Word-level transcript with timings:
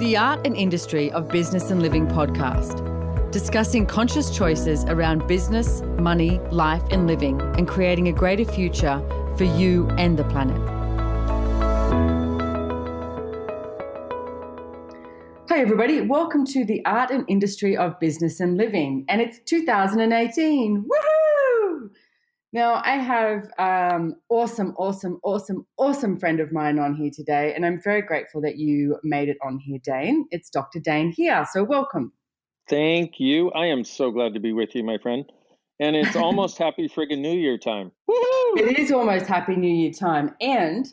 the 0.00 0.16
Art 0.16 0.46
and 0.46 0.56
Industry 0.56 1.12
of 1.12 1.28
Business 1.28 1.70
and 1.70 1.82
Living 1.82 2.06
podcast, 2.06 3.30
discussing 3.32 3.84
conscious 3.84 4.34
choices 4.34 4.82
around 4.84 5.28
business, 5.28 5.82
money, 5.98 6.38
life, 6.50 6.82
and 6.90 7.06
living, 7.06 7.38
and 7.58 7.68
creating 7.68 8.08
a 8.08 8.12
greater 8.12 8.46
future 8.46 8.98
for 9.36 9.44
you 9.44 9.90
and 9.98 10.18
the 10.18 10.24
planet. 10.24 10.56
Hey, 15.50 15.60
everybody, 15.60 16.00
welcome 16.00 16.46
to 16.46 16.64
the 16.64 16.82
Art 16.86 17.10
and 17.10 17.26
Industry 17.28 17.76
of 17.76 18.00
Business 18.00 18.40
and 18.40 18.56
Living, 18.56 19.04
and 19.06 19.20
it's 19.20 19.38
2018. 19.40 20.82
Woohoo! 20.82 21.09
Now, 22.52 22.82
I 22.84 22.96
have 22.96 23.48
um, 23.58 24.16
awesome, 24.28 24.74
awesome, 24.76 25.20
awesome, 25.22 25.66
awesome 25.76 26.18
friend 26.18 26.40
of 26.40 26.50
mine 26.50 26.80
on 26.80 26.96
here 26.96 27.10
today, 27.14 27.54
and 27.54 27.64
I'm 27.64 27.80
very 27.80 28.02
grateful 28.02 28.40
that 28.40 28.56
you 28.56 28.98
made 29.04 29.28
it 29.28 29.36
on 29.40 29.60
here, 29.60 29.78
Dain. 29.84 30.26
It's 30.32 30.50
Dr. 30.50 30.80
Dain 30.80 31.12
Heer, 31.12 31.46
so 31.52 31.62
welcome. 31.62 32.12
Thank 32.68 33.20
you. 33.20 33.52
I 33.52 33.66
am 33.66 33.84
so 33.84 34.10
glad 34.10 34.34
to 34.34 34.40
be 34.40 34.52
with 34.52 34.74
you, 34.74 34.82
my 34.82 34.98
friend. 34.98 35.24
And 35.78 35.94
it's 35.94 36.16
almost 36.16 36.58
happy 36.58 36.88
friggin' 36.88 37.20
New 37.20 37.38
Year 37.38 37.56
time. 37.56 37.92
Woo-hoo! 38.08 38.64
It 38.64 38.80
is 38.80 38.90
almost 38.90 39.26
Happy 39.26 39.54
New 39.54 39.72
Year 39.72 39.92
time, 39.92 40.34
and 40.40 40.88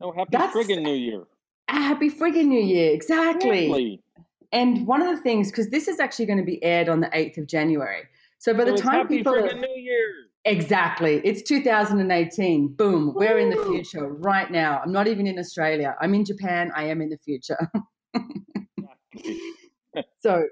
oh, 0.00 0.12
happy 0.12 0.38
friggin' 0.38 0.82
New 0.82 0.94
Year. 0.94 1.24
A 1.68 1.74
Happy 1.74 2.08
friggin' 2.08 2.46
New 2.46 2.62
Year, 2.62 2.90
exactly. 2.90 3.66
exactly. 3.66 4.02
And 4.50 4.86
one 4.86 5.02
of 5.02 5.14
the 5.14 5.22
things, 5.22 5.50
because 5.50 5.68
this 5.68 5.88
is 5.88 6.00
actually 6.00 6.26
going 6.26 6.38
to 6.38 6.44
be 6.44 6.62
aired 6.64 6.88
on 6.88 7.00
the 7.00 7.08
8th 7.08 7.36
of 7.36 7.46
January. 7.46 8.04
So 8.38 8.54
by 8.54 8.64
so 8.64 8.72
the 8.72 8.78
time 8.78 9.08
people. 9.08 9.34
Happy 9.34 9.46
friggin' 9.46 9.60
New 9.60 9.76
Year. 9.76 10.21
Exactly. 10.44 11.20
It's 11.24 11.42
2018. 11.42 12.74
Boom. 12.74 13.14
We're 13.14 13.38
in 13.38 13.50
the 13.50 13.64
future 13.64 14.08
right 14.08 14.50
now. 14.50 14.80
I'm 14.84 14.90
not 14.92 15.06
even 15.06 15.26
in 15.26 15.38
Australia. 15.38 15.94
I'm 16.00 16.14
in 16.14 16.24
Japan. 16.24 16.72
I 16.74 16.84
am 16.84 17.00
in 17.00 17.10
the 17.10 17.18
future. 17.18 17.70
so, 20.18 20.44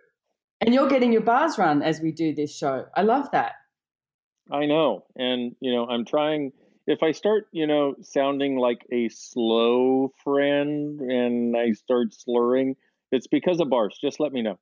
and 0.60 0.72
you're 0.72 0.88
getting 0.88 1.12
your 1.12 1.22
bars 1.22 1.58
run 1.58 1.82
as 1.82 2.00
we 2.00 2.12
do 2.12 2.32
this 2.34 2.56
show. 2.56 2.86
I 2.94 3.02
love 3.02 3.30
that. 3.32 3.54
I 4.52 4.66
know. 4.66 5.04
And, 5.16 5.56
you 5.60 5.72
know, 5.72 5.86
I'm 5.86 6.04
trying. 6.04 6.52
If 6.86 7.02
I 7.02 7.10
start, 7.10 7.48
you 7.50 7.66
know, 7.66 7.96
sounding 8.00 8.56
like 8.58 8.86
a 8.92 9.08
slow 9.08 10.12
friend 10.22 11.00
and 11.00 11.56
I 11.56 11.72
start 11.72 12.14
slurring, 12.14 12.76
it's 13.10 13.26
because 13.26 13.60
of 13.60 13.68
bars. 13.70 13.98
Just 14.00 14.20
let 14.20 14.32
me 14.32 14.42
know. 14.42 14.58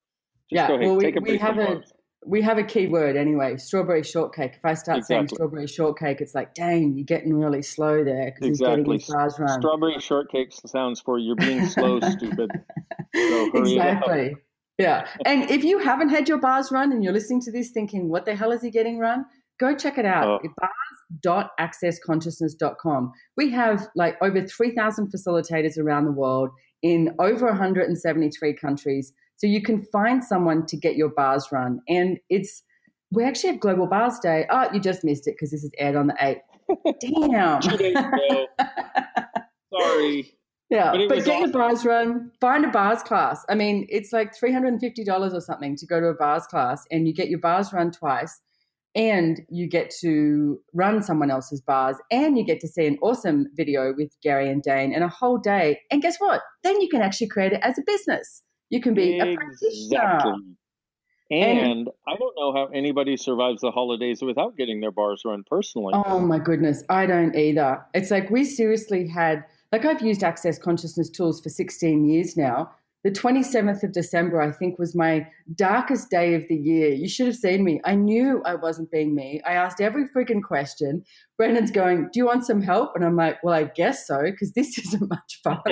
Just 0.50 0.70
yeah, 0.70 0.77
well, 0.77 0.97
we, 0.97 1.12
we 1.12 1.36
have 1.36 1.58
a, 1.58 1.66
bars 1.66 1.92
we 2.27 2.42
have 2.42 2.58
a 2.58 2.62
key 2.62 2.86
word 2.86 3.16
anyway 3.16 3.56
strawberry 3.56 4.02
shortcake. 4.02 4.55
If 4.55 4.64
i 4.64 4.74
start 4.74 4.98
exactly. 4.98 5.16
saying 5.16 5.28
strawberry 5.28 5.66
shortcake 5.66 6.20
it's 6.20 6.34
like 6.34 6.55
dang 6.55 6.94
you're 6.94 7.05
getting 7.05 7.34
really 7.34 7.62
slow 7.62 8.05
there 8.05 8.33
because 8.34 8.48
exactly. 8.48 8.77
he's 8.77 8.86
getting 8.86 8.92
his 8.92 9.06
bars 9.08 9.38
run. 9.38 9.60
Strawberry 9.60 9.98
shortcake 10.00 10.52
sounds 10.66 11.00
for 11.00 11.19
you're 11.19 11.36
being 11.36 11.66
slow 11.66 12.00
stupid. 12.10 12.50
So 13.14 13.50
exactly. 13.55 14.36
Yeah. 14.78 15.08
And 15.25 15.50
if 15.50 15.64
you 15.64 15.78
haven't 15.78 16.10
had 16.10 16.28
your 16.28 16.38
bars 16.38 16.70
run 16.70 16.92
and 16.92 17.02
you're 17.02 17.12
listening 17.12 17.41
to 17.42 17.52
this 17.52 17.70
thinking 17.70 18.08
what 18.08 18.27
the 18.27 18.34
hell 18.34 18.53
is 18.53 18.62
he 18.62 18.70
getting 18.70 18.98
run? 18.98 19.25
go 19.58 19.75
check 19.75 19.98
it 19.98 20.05
out. 20.05 20.41
Oh. 20.44 20.48
bars.accessconsciousness.com 21.25 23.12
we 23.36 23.50
have 23.50 23.88
like 23.97 24.16
over 24.22 24.47
3000 24.47 25.12
facilitators 25.12 25.78
around 25.78 26.05
the 26.05 26.12
world 26.12 26.50
in 26.82 27.14
over 27.19 27.47
173 27.47 28.55
countries 28.55 29.12
so 29.39 29.47
you 29.47 29.62
can 29.62 29.81
find 29.81 30.22
someone 30.22 30.67
to 30.67 30.77
get 30.77 30.97
your 30.97 31.08
bars 31.08 31.48
run. 31.53 31.81
And 31.89 32.19
it's, 32.28 32.62
we 33.12 33.25
actually 33.25 33.53
have 33.53 33.61
Global 33.61 33.86
Bars 33.86 34.19
Day. 34.19 34.47
Oh, 34.50 34.69
you 34.72 34.81
just 34.81 35.05
missed 35.05 35.28
it 35.28 35.36
because 35.36 35.53
this 35.53 35.62
is 35.62 35.70
aired 35.78 35.97
on 35.97 36.08
the 36.08 36.14
8th. 36.14 36.41
Damn. 37.00 37.61
Two 37.61 37.77
days 37.77 37.97
ago. 37.97 38.47
Sorry. 39.81 40.34
Yeah, 40.70 40.92
but, 40.92 41.09
but 41.09 41.25
get 41.25 41.28
awesome. 41.28 41.41
your 41.41 41.53
bars 41.53 41.84
run. 41.84 42.31
Find 42.41 42.64
a 42.64 42.69
bars 42.69 43.03
class. 43.03 43.43
I 43.49 43.54
mean, 43.54 43.87
it's 43.88 44.12
like 44.12 44.37
three 44.37 44.53
hundred 44.53 44.75
and 44.75 44.81
fifty 44.81 45.03
dollars 45.03 45.32
or 45.32 45.41
something 45.41 45.76
to 45.76 45.87
go 45.87 45.99
to 45.99 46.09
a 46.09 46.15
bars 46.15 46.47
class, 46.47 46.84
and 46.91 47.09
you 47.09 47.15
get 47.15 47.31
your 47.31 47.38
bars 47.38 47.72
run 47.72 47.91
twice, 47.91 48.38
and 48.94 49.41
you 49.49 49.66
get 49.66 49.91
to 50.03 50.60
run 50.75 51.03
someone 51.03 51.31
else's 51.31 51.62
bars, 51.62 51.97
and 52.10 52.37
you 52.37 52.44
get 52.44 52.60
to 52.60 52.69
see 52.69 52.87
an 52.87 52.99
awesome 53.00 53.47
video 53.55 53.94
with 53.97 54.15
Gary 54.22 54.50
and 54.50 54.62
Dain, 54.62 54.93
and 54.93 55.03
a 55.03 55.09
whole 55.09 55.38
day. 55.38 55.81
And 55.91 56.03
guess 56.03 56.19
what? 56.19 56.43
Then 56.65 56.78
you 56.82 56.88
can 56.91 57.00
actually 57.00 57.28
create 57.28 57.55
it 57.55 57.60
as 57.62 57.78
a 57.78 57.82
business. 57.87 58.43
You 58.71 58.81
can 58.81 58.95
be 58.95 59.15
exactly. 59.15 59.34
a 59.34 59.37
practitioner. 59.37 60.34
And, 61.31 61.59
and, 61.59 61.89
I 62.06 62.17
don't 62.17 62.34
know 62.39 62.55
how 62.55 62.71
anybody 62.73 63.17
survives 63.19 63.61
the 63.61 63.71
holidays 63.71 64.23
without 64.23 64.56
getting 64.56 64.81
their 64.81 64.91
bars 64.91 65.23
run 65.27 65.45
personally. 65.49 65.93
Oh 65.95 66.21
my 66.21 66.39
goodness, 66.39 66.84
I 66.89 67.05
don't 67.05 67.37
either. 67.37 67.84
It's 67.93 68.11
like 68.11 68.31
we 68.31 68.45
seriously 68.45 69.06
had, 69.06 69.45
like, 69.71 69.84
I've 69.84 70.01
used 70.01 70.23
Access 70.23 70.59
Consciousness 70.59 71.11
tools 71.11 71.43
for 71.43 71.51
16 71.51 72.09
years 72.09 72.37
now, 72.37 72.71
the 73.04 73.10
27th 73.10 73.84
of 73.84 73.92
December, 73.92 74.41
I 74.41 74.50
think, 74.50 74.78
was 74.78 74.97
my 74.97 75.26
darkest 75.54 76.10
day 76.10 76.34
of 76.34 76.47
the 76.48 76.56
year. 76.56 76.88
You 76.88 77.09
should 77.09 77.26
have 77.26 77.36
seen 77.36 77.62
me. 77.62 77.81
I 77.84 77.94
knew 77.94 78.42
I 78.44 78.56
wasn't 78.56 78.91
being 78.91 79.14
me. 79.14 79.41
I 79.47 79.53
asked 79.53 79.81
every 79.81 80.09
freaking 80.09 80.42
question. 80.42 81.04
Brendan's 81.37 81.70
going, 81.70 82.08
Do 82.12 82.19
you 82.19 82.26
want 82.26 82.44
some 82.44 82.60
help? 82.60 82.97
And 82.97 83.04
I'm 83.04 83.14
like, 83.14 83.42
Well, 83.44 83.54
I 83.54 83.64
guess 83.64 84.06
so, 84.06 84.22
because 84.22 84.53
this 84.53 84.78
isn't 84.87 85.08
much 85.08 85.41
fun. 85.44 85.60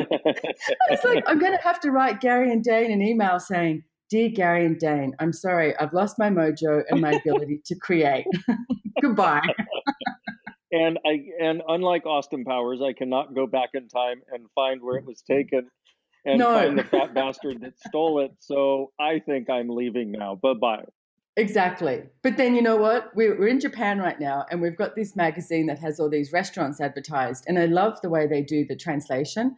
It's 0.88 1.04
like, 1.04 1.24
I'm 1.26 1.38
going 1.38 1.56
to 1.56 1.62
have 1.62 1.80
to 1.80 1.90
write 1.90 2.20
Gary 2.20 2.52
and 2.52 2.62
Dain 2.62 2.92
an 2.92 3.02
email 3.02 3.40
saying, 3.40 3.82
Dear 4.08 4.28
Gary 4.28 4.64
and 4.64 4.78
Dain, 4.78 5.14
I'm 5.18 5.32
sorry, 5.32 5.76
I've 5.78 5.92
lost 5.92 6.16
my 6.18 6.30
mojo 6.30 6.82
and 6.88 7.00
my 7.00 7.12
ability 7.12 7.60
to 7.66 7.74
create. 7.74 8.24
Goodbye. 9.02 9.42
and 10.70 10.96
I 11.04 11.24
and 11.42 11.60
unlike 11.66 12.06
Austin 12.06 12.44
Powers, 12.44 12.80
I 12.80 12.92
cannot 12.92 13.34
go 13.34 13.48
back 13.48 13.70
in 13.74 13.88
time 13.88 14.22
and 14.32 14.46
find 14.54 14.80
where 14.80 14.96
it 14.96 15.04
was 15.04 15.22
taken 15.22 15.68
and 16.26 16.38
no. 16.38 16.54
find 16.54 16.78
the 16.78 16.84
fat 16.84 17.14
bastard 17.14 17.60
that 17.62 17.78
stole 17.86 18.20
it. 18.20 18.32
So 18.40 18.92
I 19.00 19.20
think 19.20 19.48
I'm 19.48 19.68
leaving 19.68 20.12
now. 20.12 20.34
Bye 20.34 20.54
bye. 20.60 20.84
Exactly. 21.36 22.02
But 22.22 22.38
then 22.38 22.54
you 22.54 22.62
know 22.62 22.76
what? 22.76 23.14
We're, 23.14 23.38
we're 23.38 23.48
in 23.48 23.60
Japan 23.60 23.98
right 23.98 24.18
now, 24.18 24.46
and 24.50 24.60
we've 24.60 24.76
got 24.76 24.96
this 24.96 25.14
magazine 25.14 25.66
that 25.66 25.78
has 25.78 26.00
all 26.00 26.08
these 26.08 26.32
restaurants 26.32 26.80
advertised. 26.80 27.44
And 27.46 27.58
I 27.58 27.66
love 27.66 28.00
the 28.00 28.08
way 28.08 28.26
they 28.26 28.42
do 28.42 28.64
the 28.64 28.76
translation. 28.76 29.54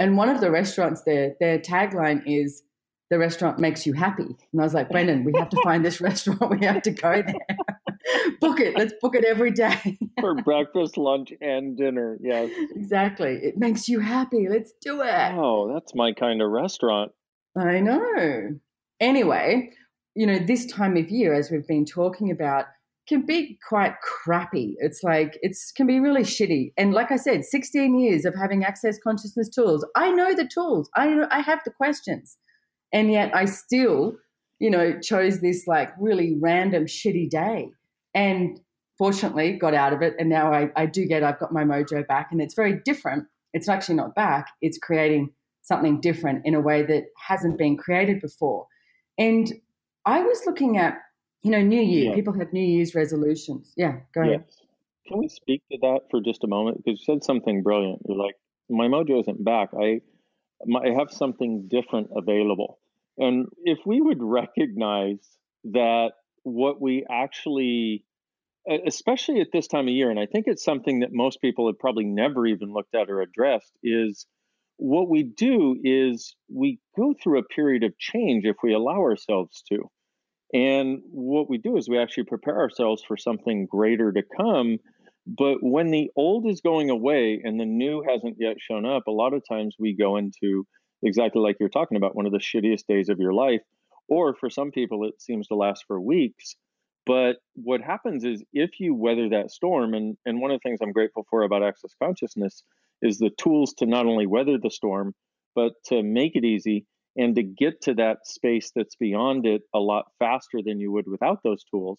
And 0.00 0.16
one 0.16 0.28
of 0.28 0.40
the 0.40 0.50
restaurants 0.50 1.02
there, 1.02 1.34
their 1.38 1.58
tagline 1.58 2.22
is, 2.26 2.64
the 3.08 3.18
restaurant 3.18 3.58
makes 3.58 3.86
you 3.86 3.92
happy. 3.92 4.24
And 4.24 4.60
I 4.60 4.64
was 4.64 4.74
like, 4.74 4.88
Brendan, 4.88 5.22
we 5.22 5.32
have 5.36 5.50
to 5.50 5.62
find 5.62 5.84
this 5.84 6.00
restaurant. 6.00 6.50
We 6.50 6.64
have 6.66 6.82
to 6.82 6.90
go 6.90 7.22
there. 7.22 7.56
book 8.40 8.60
it. 8.60 8.76
Let's 8.76 8.94
book 9.00 9.14
it 9.14 9.24
every 9.24 9.50
day. 9.50 9.98
For 10.20 10.34
breakfast, 10.34 10.96
lunch, 10.96 11.32
and 11.40 11.76
dinner. 11.76 12.18
Yes. 12.20 12.50
Exactly. 12.74 13.38
It 13.42 13.56
makes 13.58 13.88
you 13.88 14.00
happy. 14.00 14.48
Let's 14.48 14.72
do 14.80 15.02
it. 15.02 15.32
Oh, 15.34 15.72
that's 15.72 15.94
my 15.94 16.12
kind 16.12 16.42
of 16.42 16.50
restaurant. 16.50 17.12
I 17.56 17.80
know. 17.80 18.58
Anyway, 19.00 19.70
you 20.14 20.26
know, 20.26 20.38
this 20.38 20.66
time 20.66 20.96
of 20.96 21.10
year, 21.10 21.34
as 21.34 21.50
we've 21.50 21.66
been 21.66 21.84
talking 21.84 22.30
about, 22.30 22.66
can 23.08 23.26
be 23.26 23.58
quite 23.68 23.94
crappy. 24.00 24.76
It's 24.78 25.02
like 25.02 25.38
it's 25.42 25.72
can 25.72 25.86
be 25.86 25.98
really 25.98 26.22
shitty. 26.22 26.72
And 26.76 26.92
like 26.94 27.10
I 27.10 27.16
said, 27.16 27.44
16 27.44 27.98
years 27.98 28.24
of 28.24 28.34
having 28.34 28.64
access 28.64 28.98
consciousness 29.02 29.48
tools. 29.48 29.84
I 29.96 30.12
know 30.12 30.34
the 30.34 30.46
tools. 30.46 30.88
I 30.94 31.08
know 31.08 31.26
I 31.30 31.40
have 31.40 31.60
the 31.64 31.72
questions. 31.72 32.36
And 32.92 33.10
yet 33.10 33.34
I 33.34 33.46
still, 33.46 34.16
you 34.60 34.70
know, 34.70 35.00
chose 35.00 35.40
this 35.40 35.66
like 35.66 35.90
really 35.98 36.36
random 36.40 36.84
shitty 36.84 37.28
day 37.28 37.70
and 38.14 38.60
fortunately 38.98 39.54
got 39.54 39.74
out 39.74 39.92
of 39.92 40.02
it. 40.02 40.14
And 40.18 40.28
now 40.28 40.52
I, 40.52 40.70
I 40.76 40.86
do 40.86 41.06
get 41.06 41.22
i've 41.22 41.38
got 41.38 41.52
my 41.52 41.64
mojo 41.64 42.06
back 42.06 42.28
and 42.30 42.40
it's 42.40 42.54
very 42.54 42.80
different. 42.84 43.26
It's 43.52 43.68
actually 43.68 43.96
not 43.96 44.14
back. 44.14 44.48
It's 44.60 44.78
creating 44.78 45.30
something 45.62 46.00
different 46.00 46.44
in 46.44 46.54
a 46.54 46.60
way 46.60 46.82
that 46.82 47.04
hasn't 47.16 47.58
been 47.58 47.76
created 47.76 48.20
before. 48.20 48.66
And 49.18 49.52
i 50.04 50.20
was 50.20 50.42
looking 50.46 50.78
at 50.78 50.98
you 51.42 51.50
know 51.50 51.60
new 51.60 51.80
year. 51.80 52.10
Yeah. 52.10 52.14
people 52.14 52.32
have 52.34 52.52
new 52.52 52.64
year's 52.64 52.94
resolutions. 52.94 53.72
Yeah 53.76 53.96
go 54.14 54.22
ahead. 54.22 54.44
Yes. 54.46 54.58
can 55.06 55.18
we 55.18 55.28
speak 55.28 55.62
to 55.70 55.78
that 55.82 56.00
for 56.10 56.20
just 56.20 56.44
a 56.44 56.48
moment? 56.48 56.78
Because 56.78 57.00
you 57.00 57.04
said 57.04 57.24
something 57.24 57.62
brilliant. 57.62 58.02
You're 58.06 58.18
like 58.18 58.36
my 58.68 58.86
mojo 58.86 59.20
isn't 59.20 59.44
back. 59.44 59.70
I 59.78 60.00
i 60.76 60.90
have 60.96 61.10
something 61.10 61.66
different 61.68 62.10
available. 62.14 62.78
And 63.18 63.46
if 63.64 63.78
we 63.84 64.00
would 64.00 64.22
recognize 64.22 65.18
that 65.64 66.12
what 66.42 66.80
we 66.80 67.04
actually 67.10 68.04
especially 68.86 69.40
at 69.40 69.48
this 69.52 69.66
time 69.66 69.88
of 69.88 69.94
year 69.94 70.10
and 70.10 70.20
i 70.20 70.26
think 70.26 70.46
it's 70.46 70.64
something 70.64 71.00
that 71.00 71.12
most 71.12 71.40
people 71.40 71.66
have 71.66 71.78
probably 71.78 72.04
never 72.04 72.46
even 72.46 72.72
looked 72.72 72.94
at 72.94 73.10
or 73.10 73.20
addressed 73.20 73.72
is 73.82 74.26
what 74.76 75.08
we 75.08 75.22
do 75.22 75.76
is 75.84 76.34
we 76.52 76.80
go 76.96 77.14
through 77.22 77.38
a 77.38 77.44
period 77.44 77.84
of 77.84 77.96
change 77.98 78.44
if 78.44 78.56
we 78.64 78.74
allow 78.74 78.98
ourselves 78.98 79.62
to. 79.68 79.78
And 80.52 81.02
what 81.10 81.48
we 81.48 81.58
do 81.58 81.76
is 81.76 81.88
we 81.88 81.98
actually 81.98 82.24
prepare 82.24 82.58
ourselves 82.58 83.02
for 83.06 83.16
something 83.16 83.66
greater 83.70 84.12
to 84.12 84.22
come 84.36 84.78
but 85.24 85.58
when 85.60 85.92
the 85.92 86.10
old 86.16 86.48
is 86.48 86.60
going 86.60 86.90
away 86.90 87.40
and 87.44 87.60
the 87.60 87.64
new 87.64 88.02
hasn't 88.06 88.36
yet 88.40 88.56
shown 88.58 88.84
up 88.84 89.06
a 89.06 89.12
lot 89.12 89.32
of 89.32 89.42
times 89.48 89.76
we 89.78 89.94
go 89.96 90.16
into 90.16 90.66
exactly 91.02 91.40
like 91.40 91.56
you're 91.60 91.68
talking 91.68 91.96
about 91.96 92.16
one 92.16 92.26
of 92.26 92.32
the 92.32 92.38
shittiest 92.38 92.86
days 92.88 93.08
of 93.08 93.20
your 93.20 93.32
life 93.32 93.60
or 94.12 94.34
for 94.34 94.50
some 94.50 94.70
people, 94.70 95.06
it 95.06 95.22
seems 95.22 95.48
to 95.48 95.54
last 95.54 95.84
for 95.86 95.98
weeks. 95.98 96.54
But 97.06 97.36
what 97.54 97.80
happens 97.80 98.24
is 98.24 98.44
if 98.52 98.78
you 98.78 98.94
weather 98.94 99.30
that 99.30 99.50
storm, 99.50 99.94
and, 99.94 100.18
and 100.26 100.38
one 100.38 100.50
of 100.50 100.60
the 100.60 100.68
things 100.68 100.80
I'm 100.82 100.92
grateful 100.92 101.26
for 101.30 101.44
about 101.44 101.62
Access 101.62 101.92
Consciousness 102.00 102.62
is 103.00 103.16
the 103.16 103.30
tools 103.30 103.72
to 103.78 103.86
not 103.86 104.04
only 104.04 104.26
weather 104.26 104.58
the 104.58 104.70
storm, 104.70 105.14
but 105.54 105.72
to 105.86 106.02
make 106.02 106.36
it 106.36 106.44
easy, 106.44 106.84
and 107.16 107.34
to 107.36 107.42
get 107.42 107.80
to 107.82 107.94
that 107.94 108.26
space 108.26 108.70
that's 108.76 108.96
beyond 108.96 109.46
it 109.46 109.62
a 109.74 109.78
lot 109.78 110.04
faster 110.18 110.60
than 110.62 110.78
you 110.78 110.92
would 110.92 111.08
without 111.08 111.40
those 111.42 111.64
tools. 111.64 111.98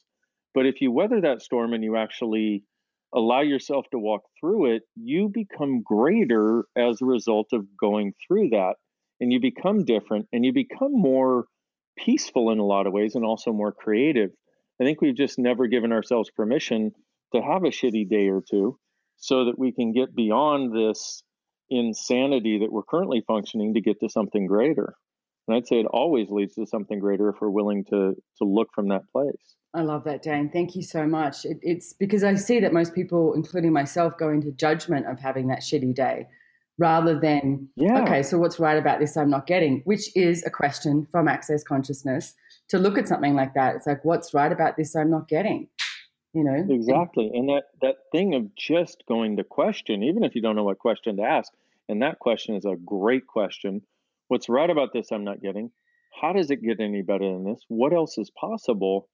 But 0.54 0.68
if 0.68 0.82
you 0.82 0.92
weather 0.92 1.20
that 1.22 1.42
storm 1.42 1.74
and 1.74 1.84
you 1.84 1.98
actually 1.98 2.64
allow 3.14 3.42
yourself 3.42 3.86
to 3.92 4.00
walk 4.00 4.22
through 4.40 4.76
it, 4.76 4.84
you 4.96 5.30
become 5.30 5.82
greater 5.82 6.66
as 6.76 7.02
a 7.02 7.06
result 7.06 7.48
of 7.54 7.66
going 7.80 8.14
through 8.26 8.50
that. 8.50 8.76
And 9.20 9.32
you 9.32 9.40
become 9.40 9.86
different 9.86 10.28
and 10.34 10.44
you 10.46 10.54
become 10.54 10.92
more 10.94 11.46
peaceful 11.98 12.52
in 12.52 12.60
a 12.60 12.66
lot 12.66 12.88
of 12.88 12.94
ways 12.94 13.16
and 13.16 13.26
also 13.26 13.52
more 13.52 13.72
creative. 13.72 14.32
I 14.82 14.84
think 14.84 15.02
we've 15.02 15.16
just 15.16 15.40
never 15.40 15.68
given 15.68 15.92
ourselves 15.92 16.30
permission 16.32 16.92
to 17.34 17.42
have 17.42 17.64
a 17.64 17.68
shitty 17.68 18.10
day 18.10 18.30
or 18.30 18.42
two 18.42 18.78
so 19.18 19.46
that 19.46 19.58
we 19.58 19.72
can 19.72 19.94
get 19.94 20.16
beyond 20.16 20.76
this 20.76 21.24
insanity 21.70 22.60
that 22.60 22.72
we're 22.72 22.84
currently 22.84 23.24
functioning 23.26 23.74
to 23.74 23.82
get 23.82 24.00
to 24.00 24.10
something 24.10 24.48
greater. 24.48 24.96
And 25.48 25.58
I'd 25.58 25.68
say 25.68 25.80
it 25.80 25.86
always 25.88 26.30
leads 26.30 26.56
to 26.56 26.66
something 26.66 27.00
greater 27.00 27.30
if 27.30 27.36
we're 27.42 27.50
willing 27.50 27.84
to 27.86 28.16
to 28.38 28.44
look 28.44 28.70
from 28.74 28.90
that 28.90 29.04
place. 29.12 29.56
I 29.74 29.82
love 29.82 30.04
that, 30.06 30.22
Dain. 30.22 30.50
Thank 30.52 30.76
you 30.76 30.84
so 30.84 31.06
much. 31.06 31.46
It, 31.46 31.58
it's 31.62 31.94
because 31.94 32.24
I 32.24 32.36
see 32.36 32.60
that 32.60 32.74
most 32.74 32.94
people, 32.94 33.34
including 33.34 33.74
myself, 33.74 34.18
go 34.18 34.30
into 34.30 34.52
judgment 34.52 35.08
of 35.08 35.20
having 35.20 35.48
that 35.48 35.60
shitty 35.60 35.96
day 35.96 36.28
rather 36.78 37.20
than, 37.20 37.70
yeah. 37.76 38.02
okay, 38.02 38.24
so 38.24 38.38
what's 38.38 38.60
right 38.60 38.78
about 38.78 39.00
this 39.00 39.16
I'm 39.16 39.30
not 39.30 39.48
getting, 39.48 39.82
which 39.86 40.16
is 40.16 40.44
a 40.46 40.50
question 40.50 41.08
from 41.12 41.28
Access 41.28 41.64
Consciousness 41.64 42.34
to 42.70 42.80
look 42.80 42.98
at 42.98 43.08
something 43.08 43.36
like 43.36 43.54
that. 43.54 43.76
It's 43.76 43.88
like, 43.88 44.04
what's 44.04 44.34
right 44.34 44.52
about 44.52 44.78
this 44.78 44.96
I'm 44.96 45.12
not 45.12 45.28
getting? 45.28 45.68
You 46.34 46.44
know? 46.44 46.66
Exactly. 46.68 47.30
And 47.34 47.50
that, 47.50 47.64
that 47.82 47.96
thing 48.12 48.34
of 48.34 48.56
just 48.56 49.04
going 49.08 49.38
to 49.38 49.44
question, 49.44 50.04
even 50.04 50.24
if 50.24 50.34
you 50.34 50.42
don't 50.42 50.56
know 50.56 50.64
what 50.64 50.80
question 50.80 51.18
to 51.18 51.24
ask, 51.24 51.52
and 51.88 52.02
that 52.02 52.20
question 52.20 52.56
is 52.56 52.66
a 52.66 52.76
great 52.84 53.28
question. 53.28 53.82
What's 54.30 54.50
right 54.50 54.70
about 54.70 54.94
this 54.94 55.12
I'm 55.12 55.24
not 55.24 55.42
getting? 55.42 55.72
How 56.22 56.34
does 56.34 56.50
it 56.50 56.64
get 56.64 56.80
any 56.80 57.02
better 57.02 57.32
than 57.32 57.44
this? 57.44 57.62
What 57.68 57.94
else 57.94 58.18
is 58.18 58.32
possible? 58.32 59.10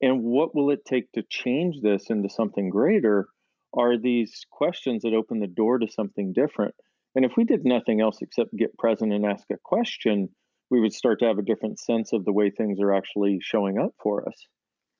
And 0.00 0.22
what 0.22 0.54
will 0.54 0.70
it 0.70 0.84
take 0.84 1.10
to 1.12 1.22
change 1.28 1.80
this 1.82 2.10
into 2.10 2.28
something 2.28 2.70
greater? 2.70 3.28
Are 3.72 3.98
these 3.98 4.44
questions 4.50 5.02
that 5.02 5.14
open 5.14 5.40
the 5.40 5.46
door 5.46 5.78
to 5.78 5.88
something 5.88 6.32
different? 6.32 6.74
And 7.14 7.24
if 7.24 7.32
we 7.36 7.44
did 7.44 7.64
nothing 7.64 8.00
else 8.00 8.18
except 8.20 8.56
get 8.56 8.76
present 8.78 9.12
and 9.12 9.26
ask 9.26 9.44
a 9.50 9.56
question, 9.62 10.28
we 10.70 10.80
would 10.80 10.92
start 10.92 11.18
to 11.20 11.26
have 11.26 11.38
a 11.38 11.42
different 11.42 11.78
sense 11.78 12.12
of 12.12 12.24
the 12.24 12.32
way 12.32 12.50
things 12.50 12.80
are 12.80 12.94
actually 12.94 13.38
showing 13.42 13.78
up 13.78 13.92
for 14.02 14.26
us. 14.28 14.46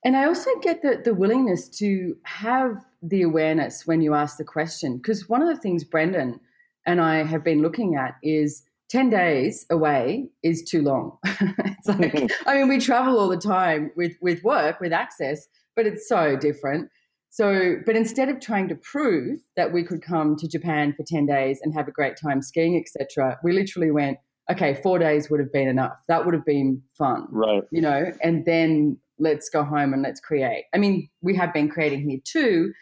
And 0.04 0.16
I 0.16 0.24
also 0.24 0.50
get 0.62 0.82
the, 0.82 1.00
the 1.04 1.14
willingness 1.14 1.68
to 1.78 2.16
have 2.24 2.84
the 3.02 3.22
awareness 3.22 3.86
when 3.86 4.00
you 4.00 4.14
ask 4.14 4.38
the 4.38 4.44
question. 4.44 4.96
Because 4.96 5.28
one 5.28 5.42
of 5.42 5.48
the 5.48 5.60
things 5.60 5.84
Brendan 5.84 6.40
and 6.86 7.00
I 7.00 7.22
have 7.22 7.44
been 7.44 7.62
looking 7.62 7.96
at 7.96 8.16
is 8.22 8.62
10 8.88 9.10
days 9.10 9.66
away 9.70 10.28
is 10.42 10.62
too 10.62 10.82
long. 10.82 11.18
it's 11.24 11.86
like, 11.86 12.32
I 12.46 12.56
mean, 12.56 12.68
we 12.68 12.78
travel 12.78 13.18
all 13.18 13.28
the 13.28 13.36
time 13.36 13.92
with, 13.94 14.16
with 14.20 14.42
work, 14.42 14.80
with 14.80 14.92
access, 14.92 15.46
but 15.76 15.86
it's 15.86 16.08
so 16.08 16.36
different. 16.36 16.90
So, 17.30 17.76
but 17.86 17.96
instead 17.96 18.28
of 18.28 18.40
trying 18.40 18.68
to 18.68 18.74
prove 18.74 19.40
that 19.56 19.72
we 19.72 19.84
could 19.84 20.02
come 20.02 20.36
to 20.36 20.48
Japan 20.48 20.92
for 20.96 21.04
10 21.06 21.26
days 21.26 21.60
and 21.62 21.72
have 21.74 21.86
a 21.86 21.92
great 21.92 22.16
time 22.16 22.42
skiing, 22.42 22.76
etc., 22.76 23.38
we 23.44 23.52
literally 23.52 23.92
went, 23.92 24.18
okay, 24.50 24.74
four 24.82 24.98
days 24.98 25.30
would 25.30 25.38
have 25.38 25.52
been 25.52 25.68
enough. 25.68 25.96
That 26.08 26.24
would 26.24 26.34
have 26.34 26.44
been 26.44 26.82
fun. 26.98 27.26
Right. 27.30 27.62
You 27.70 27.82
know, 27.82 28.12
and 28.22 28.44
then 28.46 28.98
let's 29.20 29.48
go 29.48 29.62
home 29.62 29.92
and 29.92 30.02
let's 30.02 30.20
create. 30.20 30.64
I 30.74 30.78
mean, 30.78 31.08
we 31.22 31.36
have 31.36 31.54
been 31.54 31.68
creating 31.68 32.08
here 32.08 32.18
too, 32.24 32.72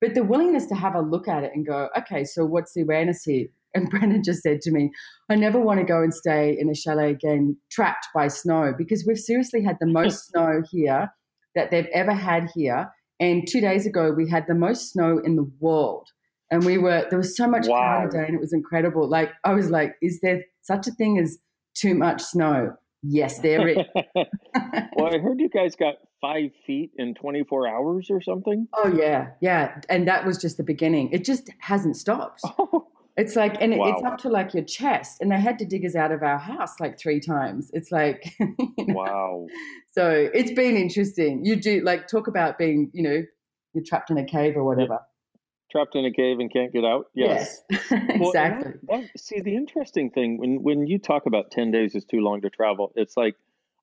but 0.00 0.14
the 0.14 0.22
willingness 0.22 0.66
to 0.66 0.74
have 0.74 0.94
a 0.94 1.00
look 1.00 1.26
at 1.26 1.42
it 1.42 1.50
and 1.54 1.66
go, 1.66 1.88
okay, 1.98 2.22
so 2.24 2.44
what's 2.44 2.74
the 2.74 2.82
awareness 2.82 3.24
here? 3.24 3.46
And 3.74 3.90
Brendan 3.90 4.22
just 4.22 4.42
said 4.42 4.60
to 4.62 4.70
me, 4.70 4.90
I 5.28 5.34
never 5.34 5.58
want 5.58 5.80
to 5.80 5.86
go 5.86 6.02
and 6.02 6.14
stay 6.14 6.56
in 6.58 6.70
a 6.70 6.74
chalet 6.74 7.10
again 7.10 7.56
trapped 7.70 8.06
by 8.14 8.28
snow 8.28 8.72
because 8.76 9.04
we've 9.06 9.18
seriously 9.18 9.62
had 9.62 9.78
the 9.80 9.86
most 9.86 10.26
snow 10.30 10.62
here 10.70 11.12
that 11.54 11.70
they've 11.70 11.88
ever 11.92 12.12
had 12.12 12.50
here. 12.54 12.88
And 13.18 13.46
two 13.48 13.60
days 13.60 13.86
ago, 13.86 14.12
we 14.12 14.28
had 14.28 14.46
the 14.46 14.54
most 14.54 14.92
snow 14.92 15.18
in 15.18 15.36
the 15.36 15.50
world. 15.60 16.08
And 16.50 16.64
we 16.64 16.78
were, 16.78 17.06
there 17.10 17.18
was 17.18 17.36
so 17.36 17.48
much 17.48 17.66
wow. 17.66 18.04
powder 18.04 18.10
day 18.10 18.26
and 18.26 18.34
it 18.34 18.40
was 18.40 18.52
incredible. 18.52 19.08
Like, 19.08 19.30
I 19.44 19.52
was 19.52 19.70
like, 19.70 19.94
is 20.00 20.20
there 20.20 20.44
such 20.62 20.86
a 20.86 20.92
thing 20.92 21.18
as 21.18 21.38
too 21.74 21.94
much 21.94 22.22
snow? 22.22 22.74
Yes, 23.02 23.40
there 23.40 23.68
is. 23.68 23.78
well, 24.14 25.14
I 25.14 25.18
heard 25.18 25.40
you 25.40 25.48
guys 25.48 25.76
got 25.76 25.94
five 26.20 26.50
feet 26.66 26.90
in 26.96 27.14
24 27.14 27.68
hours 27.68 28.08
or 28.10 28.20
something. 28.20 28.68
Oh, 28.74 28.92
yeah. 28.96 29.28
Yeah. 29.40 29.80
And 29.88 30.06
that 30.08 30.24
was 30.24 30.38
just 30.38 30.56
the 30.56 30.64
beginning. 30.64 31.10
It 31.12 31.24
just 31.24 31.50
hasn't 31.60 31.96
stopped. 31.96 32.42
Oh. 32.58 32.88
It's 33.16 33.34
like, 33.34 33.56
and 33.60 33.76
wow. 33.76 33.88
it's 33.88 34.04
up 34.04 34.18
to 34.18 34.28
like 34.28 34.52
your 34.52 34.64
chest. 34.64 35.18
And 35.20 35.30
they 35.30 35.40
had 35.40 35.58
to 35.60 35.64
dig 35.64 35.86
us 35.86 35.94
out 35.94 36.12
of 36.12 36.22
our 36.22 36.38
house 36.38 36.78
like 36.80 36.98
three 36.98 37.20
times. 37.20 37.70
It's 37.72 37.90
like, 37.90 38.34
you 38.40 38.54
know? 38.78 38.94
wow. 38.94 39.46
So 39.92 40.28
it's 40.34 40.52
been 40.52 40.76
interesting. 40.76 41.44
You 41.44 41.56
do 41.56 41.80
like 41.80 42.08
talk 42.08 42.28
about 42.28 42.58
being, 42.58 42.90
you 42.92 43.02
know, 43.02 43.22
you're 43.72 43.84
trapped 43.84 44.10
in 44.10 44.18
a 44.18 44.24
cave 44.24 44.56
or 44.56 44.64
whatever. 44.64 45.00
Trapped 45.70 45.94
in 45.94 46.04
a 46.04 46.12
cave 46.12 46.38
and 46.38 46.52
can't 46.52 46.72
get 46.72 46.84
out. 46.84 47.06
Yes, 47.14 47.62
yes. 47.70 47.82
exactly. 47.90 48.72
Well, 48.82 49.00
that, 49.00 49.10
see, 49.18 49.40
the 49.40 49.56
interesting 49.56 50.10
thing 50.10 50.38
when 50.38 50.62
when 50.62 50.86
you 50.86 50.98
talk 50.98 51.26
about 51.26 51.50
ten 51.50 51.72
days 51.72 51.94
is 51.94 52.04
too 52.04 52.20
long 52.20 52.40
to 52.42 52.50
travel, 52.50 52.92
it's 52.94 53.16
like 53.16 53.34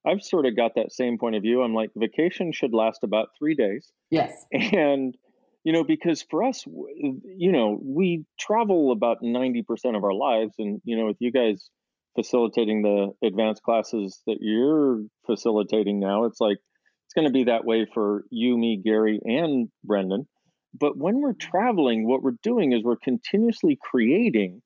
I've 0.06 0.22
sort 0.22 0.46
of 0.46 0.56
got 0.56 0.76
that 0.76 0.92
same 0.92 1.18
point 1.18 1.36
of 1.36 1.42
view. 1.42 1.62
I'm 1.62 1.74
like, 1.74 1.92
vacation 1.96 2.52
should 2.52 2.74
last 2.74 3.04
about 3.04 3.30
three 3.38 3.54
days. 3.54 3.92
Yes. 4.10 4.46
And 4.52 5.16
you 5.64 5.74
know 5.74 5.84
because 5.84 6.22
for 6.30 6.44
us 6.44 6.66
you 6.66 7.52
know 7.52 7.80
we 7.82 8.26
travel 8.40 8.92
about 8.92 9.22
90% 9.22 9.64
of 9.96 10.04
our 10.04 10.14
lives 10.14 10.54
and 10.60 10.82
you 10.84 10.98
know 10.98 11.06
with 11.06 11.18
you 11.20 11.32
guys 11.32 11.70
facilitating 12.16 12.84
the 12.84 13.12
advanced 13.28 13.64
classes 13.64 14.22
that 14.28 14.38
you're 14.40 15.02
facilitating 15.26 16.00
now 16.00 16.26
it's 16.26 16.40
like 16.40 16.58
it's 17.06 17.14
going 17.16 17.28
to 17.28 17.34
be 17.34 17.46
that 17.46 17.66
way 17.66 17.88
for 17.94 18.24
you 18.30 18.58
me 18.58 18.82
gary 18.84 19.20
and 19.24 19.70
brendan. 19.84 20.28
But 20.80 20.98
when 20.98 21.22
we're 21.22 21.34
traveling 21.34 22.08
what 22.08 22.24
we're 22.24 22.38
doing 22.42 22.74
is 22.74 22.84
we're 22.84 22.96
continuously 22.96 23.78
creating 23.80 24.62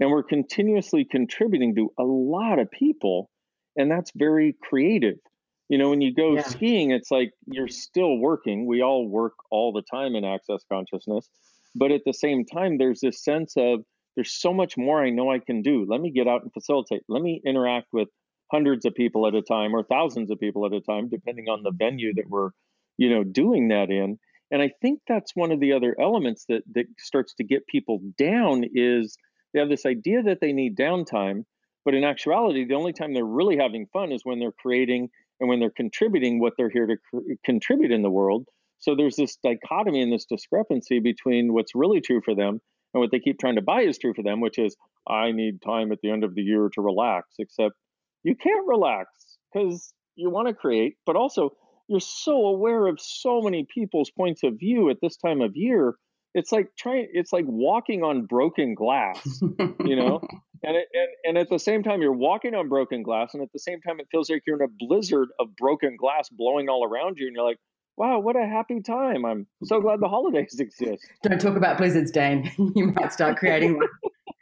and 0.00 0.10
we're 0.10 0.24
continuously 0.24 1.04
contributing 1.04 1.76
to 1.76 1.92
a 1.98 2.02
lot 2.02 2.58
of 2.58 2.70
people 2.70 3.30
and 3.76 3.90
that's 3.90 4.10
very 4.14 4.56
creative 4.60 5.18
you 5.68 5.78
know 5.78 5.90
when 5.90 6.00
you 6.00 6.14
go 6.14 6.34
yeah. 6.34 6.42
skiing 6.42 6.90
it's 6.90 7.10
like 7.10 7.32
you're 7.46 7.68
still 7.68 8.18
working. 8.18 8.66
We 8.66 8.82
all 8.82 9.06
work 9.08 9.34
all 9.50 9.72
the 9.72 9.82
time 9.82 10.14
in 10.14 10.24
access 10.24 10.62
consciousness 10.70 11.28
but 11.74 11.92
at 11.92 12.02
the 12.04 12.12
same 12.12 12.44
time 12.44 12.78
there's 12.78 13.00
this 13.00 13.22
sense 13.22 13.54
of 13.56 13.80
there's 14.16 14.32
so 14.32 14.52
much 14.52 14.76
more 14.76 15.04
i 15.04 15.10
know 15.10 15.30
i 15.30 15.38
can 15.38 15.62
do. 15.62 15.86
Let 15.88 16.00
me 16.00 16.10
get 16.10 16.26
out 16.26 16.42
and 16.42 16.52
facilitate. 16.52 17.02
Let 17.08 17.22
me 17.22 17.40
interact 17.44 17.88
with 17.92 18.08
hundreds 18.50 18.84
of 18.86 18.94
people 18.94 19.26
at 19.26 19.34
a 19.34 19.42
time 19.42 19.74
or 19.74 19.82
thousands 19.82 20.30
of 20.30 20.40
people 20.40 20.64
at 20.66 20.72
a 20.72 20.80
time 20.80 21.08
depending 21.08 21.48
on 21.48 21.62
the 21.62 21.70
venue 21.70 22.14
that 22.14 22.28
we're 22.28 22.50
you 22.96 23.10
know 23.10 23.24
doing 23.24 23.68
that 23.68 23.90
in. 23.90 24.18
And 24.50 24.62
i 24.62 24.70
think 24.80 25.00
that's 25.06 25.36
one 25.36 25.52
of 25.52 25.60
the 25.60 25.72
other 25.72 25.94
elements 26.00 26.46
that 26.48 26.62
that 26.74 26.86
starts 26.98 27.34
to 27.34 27.44
get 27.44 27.66
people 27.66 28.00
down 28.16 28.64
is 28.74 29.16
they 29.52 29.60
have 29.60 29.68
this 29.68 29.86
idea 29.86 30.22
that 30.22 30.40
they 30.40 30.52
need 30.52 30.76
downtime 30.76 31.44
but 31.84 31.94
in 31.94 32.04
actuality 32.04 32.64
the 32.64 32.74
only 32.74 32.92
time 32.92 33.12
they're 33.12 33.24
really 33.24 33.58
having 33.58 33.86
fun 33.92 34.10
is 34.10 34.24
when 34.24 34.38
they're 34.38 34.52
creating 34.52 35.10
and 35.40 35.48
when 35.48 35.60
they're 35.60 35.70
contributing 35.70 36.40
what 36.40 36.54
they're 36.56 36.70
here 36.70 36.86
to 36.86 36.96
cr- 37.10 37.32
contribute 37.44 37.92
in 37.92 38.02
the 38.02 38.10
world. 38.10 38.46
So 38.80 38.94
there's 38.94 39.16
this 39.16 39.36
dichotomy 39.42 40.02
and 40.02 40.12
this 40.12 40.24
discrepancy 40.24 41.00
between 41.00 41.52
what's 41.52 41.74
really 41.74 42.00
true 42.00 42.20
for 42.24 42.34
them 42.34 42.60
and 42.94 43.00
what 43.00 43.10
they 43.10 43.20
keep 43.20 43.38
trying 43.38 43.56
to 43.56 43.62
buy 43.62 43.82
is 43.82 43.98
true 43.98 44.14
for 44.14 44.22
them, 44.22 44.40
which 44.40 44.58
is 44.58 44.76
I 45.08 45.32
need 45.32 45.62
time 45.62 45.92
at 45.92 46.00
the 46.02 46.10
end 46.10 46.24
of 46.24 46.34
the 46.34 46.42
year 46.42 46.68
to 46.74 46.80
relax, 46.80 47.34
except 47.38 47.74
you 48.22 48.34
can't 48.34 48.66
relax 48.66 49.10
because 49.52 49.92
you 50.16 50.30
want 50.30 50.48
to 50.48 50.54
create, 50.54 50.96
but 51.06 51.16
also 51.16 51.50
you're 51.88 52.00
so 52.00 52.46
aware 52.46 52.86
of 52.86 53.00
so 53.00 53.40
many 53.40 53.66
people's 53.72 54.10
points 54.10 54.42
of 54.42 54.58
view 54.58 54.90
at 54.90 54.98
this 55.00 55.16
time 55.16 55.40
of 55.40 55.56
year. 55.56 55.94
It's 56.34 56.52
like 56.52 56.68
trying 56.78 57.08
it's 57.12 57.32
like 57.32 57.46
walking 57.46 58.02
on 58.02 58.26
broken 58.26 58.74
glass, 58.74 59.40
you 59.84 59.96
know? 59.96 60.20
and, 60.62 60.76
it, 60.76 60.88
and 60.92 61.08
and 61.24 61.38
at 61.38 61.48
the 61.48 61.58
same 61.58 61.82
time 61.82 62.00
you're 62.02 62.12
walking 62.12 62.54
on 62.54 62.68
broken 62.68 63.02
glass 63.02 63.34
and 63.34 63.42
at 63.42 63.52
the 63.52 63.58
same 63.58 63.80
time 63.80 64.00
it 64.00 64.06
feels 64.10 64.30
like 64.30 64.42
you're 64.46 64.56
in 64.56 64.62
a 64.62 64.86
blizzard 64.86 65.28
of 65.38 65.54
broken 65.56 65.96
glass 65.96 66.28
blowing 66.28 66.68
all 66.68 66.84
around 66.84 67.16
you 67.18 67.26
and 67.26 67.36
you're 67.36 67.44
like 67.44 67.58
wow 67.96 68.18
what 68.18 68.36
a 68.36 68.46
happy 68.46 68.80
time. 68.80 69.24
I'm 69.24 69.46
so 69.64 69.80
glad 69.80 70.00
the 70.00 70.08
holidays 70.08 70.56
exist. 70.60 71.06
Don't 71.22 71.40
talk 71.40 71.56
about 71.56 71.78
blizzards 71.78 72.10
Dain. 72.10 72.50
You 72.74 72.92
might 72.92 73.12
start 73.12 73.36
creating 73.36 73.76
one. 73.76 73.88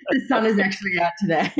The 0.08 0.20
sun 0.28 0.46
is 0.46 0.60
actually 0.60 1.00
out 1.00 1.10
today. 1.18 1.52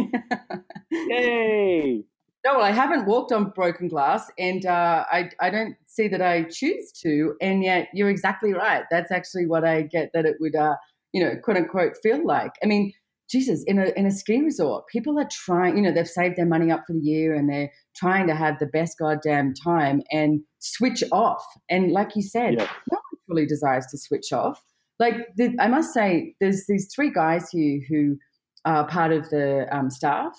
Yay! 0.93 2.05
No 2.45 2.55
well 2.55 2.63
i 2.63 2.71
haven't 2.71 3.05
walked 3.07 3.33
on 3.33 3.51
broken 3.51 3.89
glass 3.89 4.31
and 4.39 4.65
uh, 4.65 5.05
I, 5.11 5.31
I 5.41 5.51
don't 5.51 5.75
see 5.87 6.07
that 6.07 6.23
i 6.23 6.45
choose 6.45 6.93
to 7.03 7.35
and 7.41 7.65
yet 7.65 7.89
you're 7.93 8.09
exactly 8.09 8.53
right. 8.53 8.85
That's 8.89 9.11
actually 9.11 9.47
what 9.47 9.65
i 9.65 9.83
get 9.83 10.11
that 10.15 10.27
it 10.27 10.37
would 10.39 10.55
uh, 10.55 10.77
you 11.13 11.25
know 11.25 11.35
quote 11.43 11.57
unquote 11.57 11.97
feel 12.01 12.25
like. 12.25 12.53
I 12.63 12.67
mean 12.67 12.93
Jesus, 13.29 13.65
in 13.67 13.79
a 13.79 13.87
in 13.97 14.07
a 14.07 14.11
ski 14.11 14.41
resort, 14.41 14.85
people 14.87 15.19
are 15.19 15.29
trying, 15.31 15.77
you 15.77 15.83
know, 15.83 15.93
they've 15.93 16.07
saved 16.07 16.37
their 16.37 16.47
money 16.47 16.71
up 16.71 16.85
for 16.87 16.93
the 16.93 17.01
year 17.01 17.35
and 17.35 17.49
they're 17.51 17.71
trying 17.97 18.27
to 18.29 18.35
have 18.35 18.59
the 18.59 18.67
best 18.67 18.99
goddamn 18.99 19.53
time 19.53 20.03
and 20.13 20.41
switch 20.61 21.03
off. 21.11 21.45
And 21.69 21.91
like 21.91 22.15
you 22.15 22.23
said, 22.23 22.55
yeah. 22.55 22.69
no 22.93 22.99
one 22.99 23.21
really 23.29 23.47
desires 23.47 23.87
to 23.91 23.99
switch 23.99 24.33
off. 24.33 24.63
Like 24.99 25.27
the, 25.37 25.55
I 25.59 25.67
must 25.67 25.93
say, 25.93 26.35
there's 26.41 26.67
these 26.69 26.89
three 26.95 27.11
guys 27.11 27.51
here 27.51 27.81
who 27.89 28.17
are 28.65 28.87
part 28.87 29.13
of 29.13 29.29
the 29.31 29.67
um, 29.71 29.91
staff, 29.91 30.33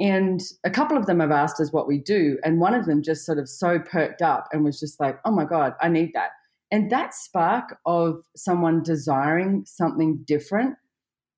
And 0.00 0.40
a 0.64 0.70
couple 0.70 0.96
of 0.96 1.06
them 1.06 1.20
have 1.20 1.30
asked 1.30 1.60
us 1.60 1.72
what 1.72 1.86
we 1.86 1.98
do. 1.98 2.38
And 2.44 2.60
one 2.60 2.74
of 2.74 2.86
them 2.86 3.02
just 3.02 3.24
sort 3.24 3.38
of 3.38 3.48
so 3.48 3.78
perked 3.78 4.20
up 4.20 4.48
and 4.52 4.64
was 4.64 4.80
just 4.80 4.98
like, 4.98 5.18
oh 5.24 5.30
my 5.30 5.44
God, 5.44 5.74
I 5.80 5.88
need 5.88 6.10
that. 6.14 6.30
And 6.72 6.90
that 6.90 7.14
spark 7.14 7.76
of 7.86 8.24
someone 8.34 8.82
desiring 8.82 9.64
something 9.66 10.24
different 10.26 10.74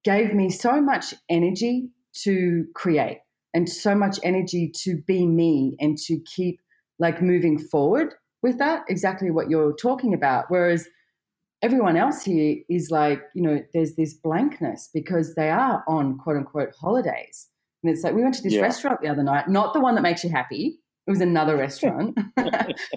gave 0.04 0.34
me 0.34 0.50
so 0.50 0.80
much 0.80 1.14
energy 1.28 1.88
to 2.22 2.66
create 2.74 3.20
and 3.54 3.68
so 3.68 3.94
much 3.94 4.18
energy 4.22 4.70
to 4.82 4.96
be 5.06 5.26
me 5.26 5.76
and 5.80 5.96
to 5.96 6.18
keep 6.20 6.60
like 6.98 7.22
moving 7.22 7.58
forward 7.58 8.14
with 8.42 8.58
that, 8.58 8.84
exactly 8.88 9.30
what 9.30 9.48
you're 9.48 9.74
talking 9.74 10.12
about. 10.12 10.44
Whereas 10.48 10.86
everyone 11.62 11.96
else 11.96 12.22
here 12.22 12.56
is 12.68 12.90
like, 12.90 13.22
you 13.34 13.42
know, 13.42 13.60
there's 13.72 13.94
this 13.94 14.14
blankness 14.14 14.90
because 14.92 15.34
they 15.34 15.50
are 15.50 15.82
on 15.88 16.18
quote 16.18 16.36
unquote 16.36 16.74
holidays. 16.78 17.48
And 17.82 17.92
it's 17.92 18.02
like, 18.02 18.14
we 18.14 18.22
went 18.22 18.34
to 18.36 18.42
this 18.42 18.54
yeah. 18.54 18.60
restaurant 18.60 19.00
the 19.00 19.08
other 19.08 19.22
night, 19.22 19.48
not 19.48 19.72
the 19.72 19.80
one 19.80 19.94
that 19.94 20.02
makes 20.02 20.22
you 20.22 20.30
happy. 20.30 20.78
It 21.06 21.10
was 21.10 21.20
another 21.20 21.56
restaurant 21.56 22.18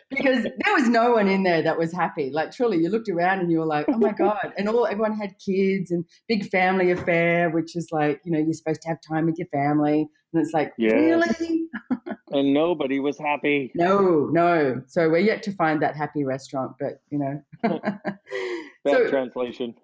because 0.09 0.43
there 0.43 0.73
was 0.73 0.87
no 0.87 1.11
one 1.11 1.27
in 1.27 1.43
there 1.43 1.61
that 1.61 1.77
was 1.77 1.91
happy. 1.93 2.29
Like 2.31 2.51
truly, 2.51 2.77
you 2.77 2.89
looked 2.89 3.09
around 3.09 3.39
and 3.39 3.51
you 3.51 3.59
were 3.59 3.65
like, 3.65 3.85
"Oh 3.89 3.97
my 3.97 4.13
god!" 4.13 4.53
And 4.57 4.69
all 4.69 4.87
everyone 4.87 5.17
had 5.17 5.35
kids 5.45 5.91
and 5.91 6.05
big 6.27 6.49
family 6.49 6.91
affair, 6.91 7.49
which 7.49 7.75
is 7.75 7.89
like 7.91 8.21
you 8.23 8.31
know 8.31 8.39
you're 8.39 8.53
supposed 8.53 8.81
to 8.83 8.87
have 8.87 8.99
time 9.01 9.25
with 9.25 9.37
your 9.37 9.47
family, 9.49 10.07
and 10.33 10.41
it's 10.41 10.53
like 10.53 10.71
yes. 10.77 10.93
really. 10.93 11.67
and 12.31 12.53
nobody 12.53 12.99
was 12.99 13.17
happy. 13.17 13.71
No, 13.75 14.29
no. 14.31 14.81
So 14.87 15.09
we're 15.09 15.17
yet 15.19 15.43
to 15.43 15.51
find 15.51 15.81
that 15.81 15.97
happy 15.97 16.23
restaurant, 16.23 16.73
but 16.79 17.01
you 17.09 17.19
know. 17.19 17.41
Bad 17.61 18.19
so, 18.87 19.09
translation. 19.09 19.75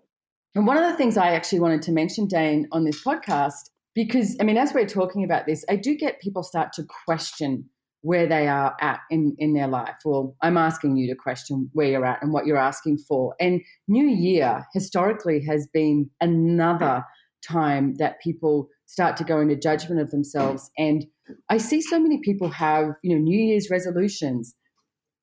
And 0.55 0.67
one 0.67 0.77
of 0.77 0.89
the 0.89 0.95
things 0.95 1.17
I 1.17 1.31
actually 1.31 1.59
wanted 1.59 1.81
to 1.83 1.91
mention, 1.91 2.27
Dain, 2.27 2.67
on 2.71 2.83
this 2.85 3.03
podcast, 3.03 3.69
because 3.95 4.37
I 4.39 4.43
mean, 4.43 4.57
as 4.57 4.73
we're 4.73 4.87
talking 4.87 5.23
about 5.23 5.45
this, 5.45 5.65
I 5.69 5.75
do 5.75 5.95
get 5.95 6.21
people 6.21 6.43
start 6.43 6.73
to 6.73 6.85
question 7.05 7.69
where 8.03 8.27
they 8.27 8.47
are 8.49 8.75
at 8.81 8.99
in, 9.09 9.33
in 9.39 9.53
their 9.53 9.67
life. 9.67 9.95
Well, 10.03 10.35
I'm 10.41 10.57
asking 10.57 10.97
you 10.97 11.07
to 11.07 11.15
question 11.15 11.69
where 11.71 11.87
you're 11.87 12.05
at 12.05 12.21
and 12.21 12.33
what 12.33 12.45
you're 12.45 12.57
asking 12.57 12.97
for. 12.97 13.33
And 13.39 13.61
New 13.87 14.05
Year 14.05 14.65
historically 14.73 15.43
has 15.45 15.67
been 15.73 16.09
another 16.19 17.05
time 17.47 17.95
that 17.95 18.21
people 18.21 18.67
start 18.87 19.15
to 19.17 19.23
go 19.23 19.39
into 19.39 19.55
judgment 19.55 20.01
of 20.01 20.11
themselves. 20.11 20.69
And 20.77 21.05
I 21.49 21.57
see 21.57 21.81
so 21.81 21.97
many 21.97 22.19
people 22.21 22.49
have, 22.49 22.89
you 23.03 23.15
know, 23.15 23.21
New 23.21 23.39
Year's 23.39 23.69
resolutions, 23.71 24.53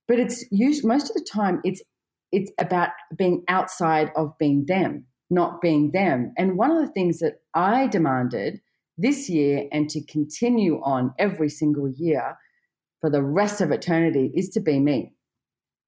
but 0.09 0.19
it's 0.19 0.43
usually 0.51 0.89
most 0.89 1.11
of 1.11 1.15
the 1.15 1.27
time 1.31 1.61
it's 1.63 1.83
it's 2.33 2.51
about 2.59 2.91
being 3.15 3.43
outside 3.49 4.11
of 4.17 4.33
being 4.39 4.65
them, 4.67 5.05
not 5.29 5.61
being 5.61 5.91
them. 5.91 6.33
And 6.39 6.57
one 6.57 6.71
of 6.71 6.79
the 6.79 6.93
things 6.93 7.19
that 7.19 7.41
I 7.55 7.89
demanded 7.89 8.61
this 8.97 9.29
year 9.29 9.67
and 9.71 9.89
to 9.91 10.05
continue 10.07 10.81
on 10.83 11.13
every 11.19 11.49
single 11.49 11.93
year 11.95 12.37
for 13.01 13.11
the 13.11 13.23
rest 13.23 13.61
of 13.61 13.71
eternity 13.71 14.31
is 14.35 14.49
to 14.51 14.61
be 14.61 14.79
me. 14.79 15.13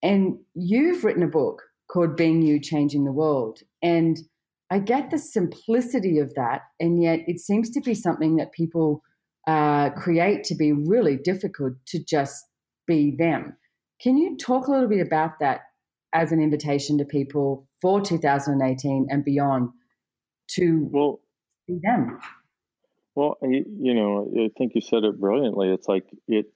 And 0.02 0.38
you've 0.54 1.04
written 1.04 1.22
a 1.22 1.28
book 1.28 1.62
called 1.90 2.16
Being 2.16 2.42
You 2.42 2.60
Changing 2.60 3.04
the 3.04 3.12
World. 3.12 3.60
And 3.82 4.18
I 4.70 4.78
get 4.78 5.10
the 5.10 5.18
simplicity 5.18 6.18
of 6.18 6.32
that, 6.34 6.62
and 6.80 7.02
yet 7.02 7.20
it 7.26 7.38
seems 7.38 7.70
to 7.70 7.80
be 7.80 7.94
something 7.94 8.36
that 8.36 8.52
people 8.52 9.02
uh, 9.46 9.90
create 9.90 10.44
to 10.44 10.54
be 10.54 10.72
really 10.72 11.16
difficult 11.16 11.74
to 11.88 12.02
just 12.02 12.42
be 12.86 13.14
them. 13.18 13.56
Can 14.00 14.16
you 14.16 14.36
talk 14.36 14.66
a 14.66 14.70
little 14.70 14.88
bit 14.88 15.06
about 15.06 15.38
that 15.40 15.60
as 16.14 16.32
an 16.32 16.40
invitation 16.40 16.98
to 16.98 17.04
people 17.04 17.68
for 17.80 18.00
2018 18.00 19.08
and 19.10 19.24
beyond 19.24 19.68
to 20.52 20.88
well, 20.90 21.20
be 21.66 21.78
them? 21.82 22.18
Well, 23.14 23.36
you 23.42 23.94
know, 23.94 24.32
I 24.36 24.50
think 24.56 24.72
you 24.74 24.80
said 24.80 25.04
it 25.04 25.20
brilliantly. 25.20 25.68
It's 25.68 25.86
like 25.86 26.06
it, 26.28 26.46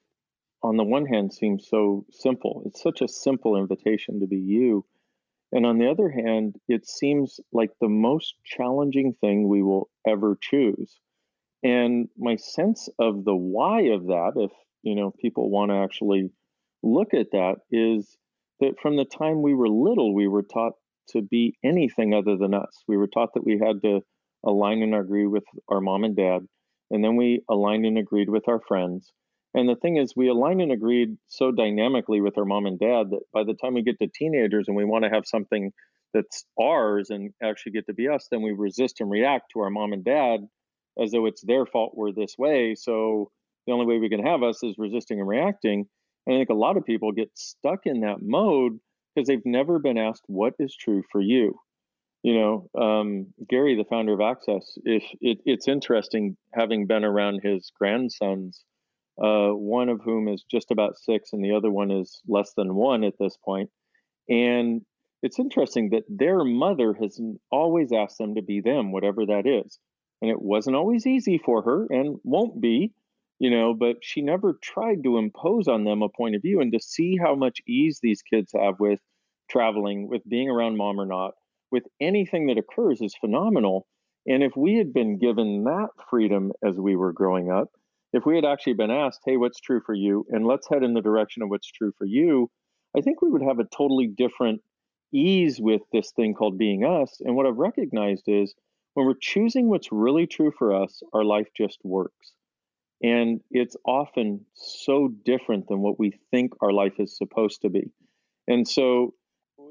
on 0.66 0.76
the 0.76 0.84
one 0.84 1.06
hand, 1.06 1.32
seems 1.32 1.68
so 1.68 2.04
simple. 2.10 2.62
It's 2.66 2.82
such 2.82 3.00
a 3.00 3.08
simple 3.08 3.56
invitation 3.56 4.20
to 4.20 4.26
be 4.26 4.38
you 4.38 4.84
and 5.52 5.64
on 5.64 5.78
the 5.78 5.88
other 5.88 6.10
hand, 6.10 6.56
it 6.68 6.86
seems 6.86 7.40
like 7.52 7.70
the 7.80 7.88
most 7.88 8.34
challenging 8.44 9.14
thing 9.20 9.48
we 9.48 9.62
will 9.62 9.88
ever 10.06 10.36
choose. 10.40 10.98
And 11.62 12.08
my 12.18 12.36
sense 12.36 12.88
of 12.98 13.24
the 13.24 13.34
why 13.34 13.82
of 13.82 14.06
that, 14.06 14.32
if 14.36 14.50
you 14.82 14.94
know 14.94 15.12
people 15.12 15.50
want 15.50 15.70
to 15.70 15.76
actually 15.76 16.30
look 16.82 17.14
at 17.14 17.30
that, 17.32 17.56
is 17.70 18.16
that 18.60 18.78
from 18.80 18.96
the 18.96 19.04
time 19.04 19.42
we 19.42 19.54
were 19.54 19.68
little, 19.68 20.14
we 20.14 20.26
were 20.26 20.42
taught 20.42 20.74
to 21.10 21.22
be 21.22 21.56
anything 21.62 22.12
other 22.12 22.36
than 22.36 22.52
us. 22.52 22.82
We 22.88 22.96
were 22.96 23.06
taught 23.06 23.34
that 23.34 23.44
we 23.44 23.58
had 23.58 23.82
to 23.82 24.00
align 24.44 24.82
and 24.82 24.94
agree 24.94 25.26
with 25.26 25.44
our 25.68 25.80
mom 25.80 26.04
and 26.04 26.16
dad, 26.16 26.46
and 26.90 27.04
then 27.04 27.16
we 27.16 27.42
aligned 27.48 27.86
and 27.86 27.98
agreed 27.98 28.28
with 28.28 28.48
our 28.48 28.60
friends. 28.60 29.12
And 29.56 29.66
the 29.66 29.74
thing 29.74 29.96
is, 29.96 30.12
we 30.14 30.28
aligned 30.28 30.60
and 30.60 30.70
agreed 30.70 31.16
so 31.28 31.50
dynamically 31.50 32.20
with 32.20 32.36
our 32.36 32.44
mom 32.44 32.66
and 32.66 32.78
dad 32.78 33.10
that 33.10 33.22
by 33.32 33.42
the 33.42 33.54
time 33.54 33.72
we 33.72 33.82
get 33.82 33.98
to 34.00 34.06
teenagers 34.06 34.68
and 34.68 34.76
we 34.76 34.84
want 34.84 35.04
to 35.04 35.10
have 35.10 35.26
something 35.26 35.72
that's 36.12 36.44
ours 36.60 37.08
and 37.08 37.32
actually 37.42 37.72
get 37.72 37.86
to 37.86 37.94
be 37.94 38.06
us, 38.06 38.28
then 38.30 38.42
we 38.42 38.52
resist 38.52 39.00
and 39.00 39.10
react 39.10 39.52
to 39.52 39.60
our 39.60 39.70
mom 39.70 39.94
and 39.94 40.04
dad 40.04 40.40
as 41.02 41.10
though 41.10 41.24
it's 41.24 41.40
their 41.40 41.64
fault 41.64 41.92
we're 41.96 42.12
this 42.12 42.36
way. 42.38 42.74
So 42.74 43.30
the 43.66 43.72
only 43.72 43.86
way 43.86 43.98
we 43.98 44.10
can 44.10 44.24
have 44.24 44.42
us 44.42 44.62
is 44.62 44.74
resisting 44.76 45.20
and 45.20 45.28
reacting. 45.28 45.86
And 46.26 46.36
I 46.36 46.38
think 46.38 46.50
a 46.50 46.54
lot 46.54 46.76
of 46.76 46.84
people 46.84 47.12
get 47.12 47.30
stuck 47.34 47.86
in 47.86 48.00
that 48.00 48.20
mode 48.20 48.78
because 49.14 49.26
they've 49.26 49.40
never 49.46 49.78
been 49.78 49.96
asked 49.96 50.24
what 50.26 50.52
is 50.58 50.76
true 50.76 51.02
for 51.10 51.20
you. 51.20 51.58
You 52.22 52.34
know, 52.38 52.68
um, 52.78 53.28
Gary, 53.48 53.74
the 53.74 53.84
founder 53.84 54.12
of 54.12 54.20
Access, 54.20 54.76
if 54.84 55.02
it, 55.22 55.38
it's 55.46 55.66
interesting 55.66 56.36
having 56.52 56.86
been 56.86 57.04
around 57.04 57.40
his 57.42 57.72
grandsons 57.78 58.62
uh, 59.22 59.48
one 59.48 59.88
of 59.88 60.00
whom 60.02 60.28
is 60.28 60.44
just 60.50 60.70
about 60.70 60.98
six, 60.98 61.32
and 61.32 61.44
the 61.44 61.52
other 61.52 61.70
one 61.70 61.90
is 61.90 62.20
less 62.28 62.52
than 62.54 62.74
one 62.74 63.04
at 63.04 63.14
this 63.18 63.36
point. 63.44 63.70
And 64.28 64.82
it's 65.22 65.38
interesting 65.38 65.90
that 65.90 66.04
their 66.08 66.44
mother 66.44 66.94
has 67.00 67.20
always 67.50 67.92
asked 67.92 68.18
them 68.18 68.34
to 68.34 68.42
be 68.42 68.60
them, 68.60 68.92
whatever 68.92 69.26
that 69.26 69.46
is. 69.46 69.78
And 70.20 70.30
it 70.30 70.40
wasn't 70.40 70.76
always 70.76 71.06
easy 71.06 71.38
for 71.38 71.62
her 71.62 71.86
and 71.90 72.16
won't 72.24 72.60
be, 72.60 72.92
you 73.38 73.50
know, 73.50 73.74
but 73.74 73.96
she 74.02 74.22
never 74.22 74.58
tried 74.62 75.02
to 75.04 75.18
impose 75.18 75.68
on 75.68 75.84
them 75.84 76.02
a 76.02 76.08
point 76.08 76.36
of 76.36 76.42
view 76.42 76.60
and 76.60 76.72
to 76.72 76.80
see 76.80 77.16
how 77.16 77.34
much 77.34 77.60
ease 77.66 78.00
these 78.02 78.22
kids 78.22 78.52
have 78.54 78.80
with 78.80 79.00
traveling, 79.50 80.08
with 80.08 80.22
being 80.28 80.48
around 80.48 80.76
mom 80.76 81.00
or 81.00 81.06
not, 81.06 81.32
with 81.70 81.84
anything 82.00 82.46
that 82.46 82.58
occurs 82.58 83.00
is 83.00 83.14
phenomenal. 83.20 83.86
And 84.26 84.42
if 84.42 84.56
we 84.56 84.76
had 84.76 84.92
been 84.92 85.18
given 85.18 85.64
that 85.64 85.88
freedom 86.10 86.52
as 86.66 86.76
we 86.76 86.96
were 86.96 87.12
growing 87.12 87.50
up, 87.50 87.70
if 88.16 88.24
we 88.24 88.34
had 88.34 88.46
actually 88.46 88.72
been 88.72 88.90
asked, 88.90 89.20
hey, 89.26 89.36
what's 89.36 89.60
true 89.60 89.82
for 89.84 89.94
you? 89.94 90.24
And 90.30 90.46
let's 90.46 90.66
head 90.68 90.82
in 90.82 90.94
the 90.94 91.02
direction 91.02 91.42
of 91.42 91.50
what's 91.50 91.70
true 91.70 91.92
for 91.98 92.06
you, 92.06 92.50
I 92.96 93.02
think 93.02 93.20
we 93.20 93.30
would 93.30 93.42
have 93.42 93.58
a 93.58 93.64
totally 93.64 94.06
different 94.06 94.62
ease 95.12 95.60
with 95.60 95.82
this 95.92 96.12
thing 96.12 96.32
called 96.32 96.56
being 96.56 96.82
us. 96.84 97.20
And 97.20 97.36
what 97.36 97.44
I've 97.44 97.58
recognized 97.58 98.24
is 98.26 98.54
when 98.94 99.06
we're 99.06 99.14
choosing 99.20 99.68
what's 99.68 99.92
really 99.92 100.26
true 100.26 100.50
for 100.58 100.74
us, 100.74 101.02
our 101.12 101.24
life 101.24 101.48
just 101.54 101.78
works. 101.84 102.32
And 103.02 103.42
it's 103.50 103.76
often 103.84 104.46
so 104.54 105.08
different 105.26 105.68
than 105.68 105.80
what 105.80 105.98
we 105.98 106.18
think 106.30 106.54
our 106.62 106.72
life 106.72 106.94
is 106.98 107.18
supposed 107.18 107.60
to 107.62 107.68
be. 107.68 107.92
And 108.48 108.66
so, 108.66 109.12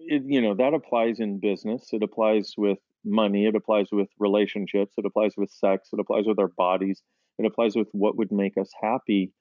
it, 0.01 0.21
you 0.27 0.41
know, 0.41 0.53
that 0.53 0.75
applies 0.75 1.19
in 1.19 1.39
business, 1.39 1.89
it 1.93 2.03
applies 2.03 2.53
with 2.55 2.77
money, 3.03 3.47
it 3.47 3.55
applies 3.55 3.87
with 3.91 4.09
relationships, 4.19 4.93
it 4.97 5.05
applies 5.05 5.33
with 5.35 5.49
sex, 5.49 5.89
it 5.91 5.99
applies 5.99 6.25
with 6.27 6.37
our 6.37 6.49
bodies, 6.49 7.01
it 7.37 7.45
applies 7.45 7.75
with 7.75 7.89
what 7.91 8.17
would 8.17 8.31
make 8.31 8.57
us 8.57 8.71
happy. 8.81 9.31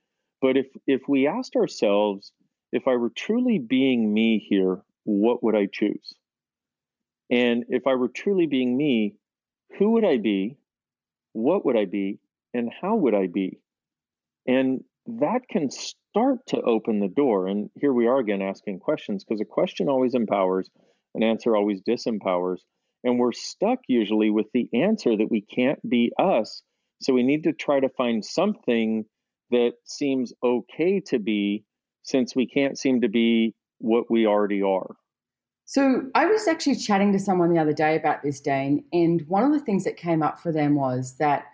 But 0.41 0.57
if 0.57 0.67
if 0.87 1.03
we 1.09 1.27
asked 1.27 1.57
ourselves, 1.57 2.33
if 2.73 2.89
I 2.89 2.97
were 2.97 3.11
truly 3.11 3.59
being 3.59 4.13
me 4.13 4.39
here, 4.39 4.83
what 5.05 5.43
would 5.43 5.55
I 5.55 5.67
choose? 5.73 6.15
And 7.31 7.65
if 7.69 7.87
I 7.87 7.95
were 7.95 8.09
truly 8.09 8.47
being 8.47 8.77
me, 8.77 9.17
who 9.79 9.93
would 9.93 10.05
I 10.05 10.19
be? 10.19 10.57
What 11.33 11.65
would 11.65 11.77
I 11.77 11.85
be? 11.85 12.19
And 12.53 12.71
how 12.81 12.97
would 12.97 13.15
I 13.15 13.27
be? 13.27 13.61
And 14.47 14.85
that 15.07 15.49
can 15.49 15.71
start 15.71 16.47
to 16.49 16.61
open 16.61 17.01
the 17.01 17.09
door. 17.09 17.47
And 17.47 17.71
here 17.81 17.93
we 17.93 18.07
are 18.07 18.19
again 18.19 18.43
asking 18.43 18.81
questions 18.81 19.25
because 19.25 19.41
a 19.41 19.45
question 19.45 19.89
always 19.89 20.15
empowers, 20.15 20.69
an 21.15 21.23
answer 21.23 21.57
always 21.57 21.83
disempowers. 21.83 22.59
And 23.03 23.19
we're 23.19 23.33
stuck 23.33 23.81
usually 23.89 24.31
with 24.31 24.47
the 24.53 24.69
answer 24.73 25.17
that 25.17 25.31
we 25.31 25.43
can't 25.43 25.81
be 25.89 26.13
us 26.19 26.63
so 27.01 27.13
we 27.13 27.23
need 27.23 27.45
to 27.45 27.53
try 27.53 27.81
to 27.81 27.89
find 27.89 28.25
something 28.25 29.05
that 29.51 29.73
seems 29.85 30.33
okay 30.43 31.01
to 31.01 31.19
be 31.19 31.65
since 32.03 32.35
we 32.35 32.47
can't 32.47 32.79
seem 32.79 33.01
to 33.01 33.09
be 33.09 33.55
what 33.79 34.11
we 34.11 34.27
already 34.27 34.63
are. 34.63 34.97
So 35.67 36.03
I 36.15 36.27
was 36.27 36.47
actually 36.47 36.77
chatting 36.77 37.13
to 37.13 37.19
someone 37.19 37.53
the 37.53 37.61
other 37.61 37.73
day 37.73 37.97
about 37.97 38.23
this, 38.23 38.41
Dain, 38.41 38.85
and 38.93 39.23
one 39.29 39.45
of 39.45 39.53
the 39.53 39.65
things 39.65 39.85
that 39.85 39.97
came 39.97 40.23
up 40.23 40.39
for 40.39 40.53
them 40.53 40.75
was 40.75 41.17
that 41.19 41.45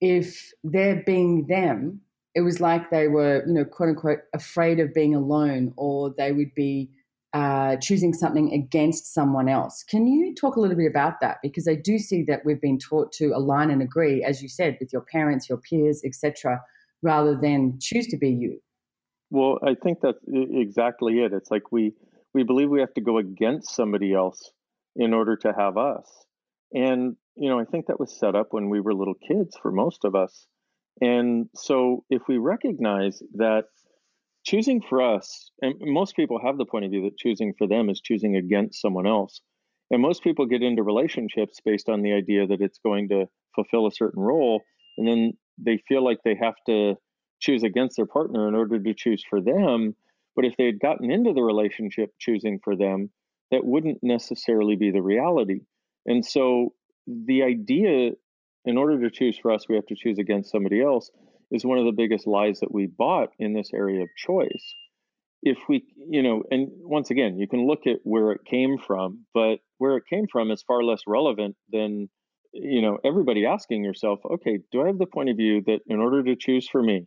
if 0.00 0.52
they're 0.64 1.02
being 1.04 1.46
them, 1.46 2.00
it 2.34 2.40
was 2.40 2.60
like 2.60 2.90
they 2.90 3.08
were, 3.08 3.44
you 3.46 3.52
know, 3.52 3.64
quote 3.64 3.90
unquote, 3.90 4.20
afraid 4.34 4.80
of 4.80 4.94
being 4.94 5.14
alone, 5.14 5.74
or 5.76 6.14
they 6.16 6.32
would 6.32 6.54
be 6.54 6.90
uh, 7.32 7.76
choosing 7.76 8.12
something 8.12 8.52
against 8.52 9.14
someone 9.14 9.48
else. 9.48 9.84
Can 9.88 10.06
you 10.06 10.34
talk 10.34 10.56
a 10.56 10.60
little 10.60 10.76
bit 10.76 10.90
about 10.90 11.20
that? 11.20 11.38
Because 11.42 11.68
I 11.68 11.74
do 11.74 11.98
see 11.98 12.24
that 12.24 12.44
we've 12.44 12.60
been 12.60 12.78
taught 12.78 13.12
to 13.12 13.26
align 13.28 13.70
and 13.70 13.82
agree, 13.82 14.24
as 14.24 14.42
you 14.42 14.48
said, 14.48 14.76
with 14.80 14.92
your 14.92 15.02
parents, 15.02 15.48
your 15.48 15.58
peers, 15.58 16.02
etc. 16.04 16.60
rather 17.02 17.36
than 17.40 17.78
choose 17.80 18.06
to 18.08 18.16
be 18.16 18.30
you. 18.30 18.60
Well, 19.30 19.58
I 19.62 19.74
think 19.80 19.98
that's 20.02 20.18
exactly 20.28 21.20
it. 21.20 21.32
It's 21.32 21.50
like 21.50 21.70
we 21.70 21.92
we 22.34 22.42
believe 22.42 22.68
we 22.68 22.80
have 22.80 22.94
to 22.94 23.00
go 23.00 23.18
against 23.18 23.74
somebody 23.74 24.12
else 24.12 24.52
in 24.96 25.14
order 25.14 25.36
to 25.36 25.52
have 25.56 25.76
us. 25.76 26.08
And 26.72 27.16
you 27.36 27.48
know, 27.48 27.60
I 27.60 27.64
think 27.64 27.86
that 27.86 28.00
was 28.00 28.18
set 28.18 28.34
up 28.34 28.48
when 28.50 28.68
we 28.70 28.80
were 28.80 28.92
little 28.92 29.14
kids 29.14 29.56
for 29.62 29.70
most 29.70 30.04
of 30.04 30.14
us. 30.14 30.46
And 31.00 31.48
so 31.54 32.04
if 32.10 32.22
we 32.28 32.38
recognize 32.38 33.22
that 33.34 33.66
choosing 34.44 34.80
for 34.80 35.02
us, 35.02 35.50
and 35.62 35.74
most 35.80 36.16
people 36.16 36.40
have 36.42 36.58
the 36.58 36.64
point 36.64 36.84
of 36.84 36.90
view 36.90 37.02
that 37.02 37.18
choosing 37.18 37.54
for 37.56 37.66
them 37.66 37.88
is 37.88 38.00
choosing 38.00 38.36
against 38.36 38.80
someone 38.80 39.06
else. 39.06 39.40
And 39.90 40.00
most 40.00 40.22
people 40.22 40.46
get 40.46 40.62
into 40.62 40.82
relationships 40.82 41.58
based 41.64 41.88
on 41.88 42.02
the 42.02 42.12
idea 42.12 42.46
that 42.46 42.60
it's 42.60 42.78
going 42.78 43.08
to 43.08 43.26
fulfill 43.54 43.86
a 43.86 43.92
certain 43.92 44.22
role. 44.22 44.62
And 44.96 45.06
then 45.06 45.32
they 45.58 45.82
feel 45.88 46.04
like 46.04 46.18
they 46.24 46.36
have 46.40 46.54
to 46.66 46.94
choose 47.40 47.62
against 47.62 47.96
their 47.96 48.06
partner 48.06 48.48
in 48.48 48.54
order 48.54 48.78
to 48.78 48.94
choose 48.94 49.24
for 49.28 49.40
them. 49.40 49.96
But 50.36 50.44
if 50.44 50.56
they 50.56 50.66
had 50.66 50.78
gotten 50.78 51.10
into 51.10 51.32
the 51.32 51.42
relationship 51.42 52.10
choosing 52.20 52.60
for 52.62 52.76
them, 52.76 53.10
that 53.50 53.64
wouldn't 53.64 53.98
necessarily 54.02 54.76
be 54.76 54.92
the 54.92 55.02
reality. 55.02 55.62
And 56.06 56.24
so 56.24 56.72
the 57.06 57.42
idea, 57.42 58.12
in 58.64 58.78
order 58.78 59.00
to 59.00 59.10
choose 59.10 59.36
for 59.36 59.50
us, 59.50 59.68
we 59.68 59.74
have 59.74 59.86
to 59.86 59.96
choose 59.96 60.18
against 60.18 60.52
somebody 60.52 60.80
else, 60.80 61.10
is 61.50 61.64
one 61.64 61.78
of 61.78 61.84
the 61.84 61.92
biggest 61.92 62.26
lies 62.26 62.60
that 62.60 62.72
we 62.72 62.86
bought 62.86 63.30
in 63.38 63.52
this 63.54 63.70
area 63.74 64.02
of 64.02 64.08
choice. 64.16 64.74
If 65.42 65.58
we, 65.68 65.84
you 66.08 66.22
know, 66.22 66.44
and 66.50 66.68
once 66.82 67.10
again, 67.10 67.38
you 67.38 67.48
can 67.48 67.66
look 67.66 67.86
at 67.86 67.98
where 68.04 68.32
it 68.32 68.42
came 68.44 68.76
from, 68.78 69.24
but 69.32 69.56
where 69.78 69.96
it 69.96 70.04
came 70.08 70.26
from 70.30 70.50
is 70.50 70.62
far 70.62 70.82
less 70.82 71.00
relevant 71.06 71.56
than, 71.72 72.08
you 72.52 72.82
know, 72.82 72.98
everybody 73.04 73.46
asking 73.46 73.82
yourself, 73.82 74.20
okay, 74.24 74.58
do 74.70 74.82
I 74.82 74.88
have 74.88 74.98
the 74.98 75.06
point 75.06 75.30
of 75.30 75.36
view 75.36 75.62
that 75.66 75.80
in 75.86 75.98
order 75.98 76.22
to 76.22 76.36
choose 76.36 76.68
for 76.68 76.82
me, 76.82 77.06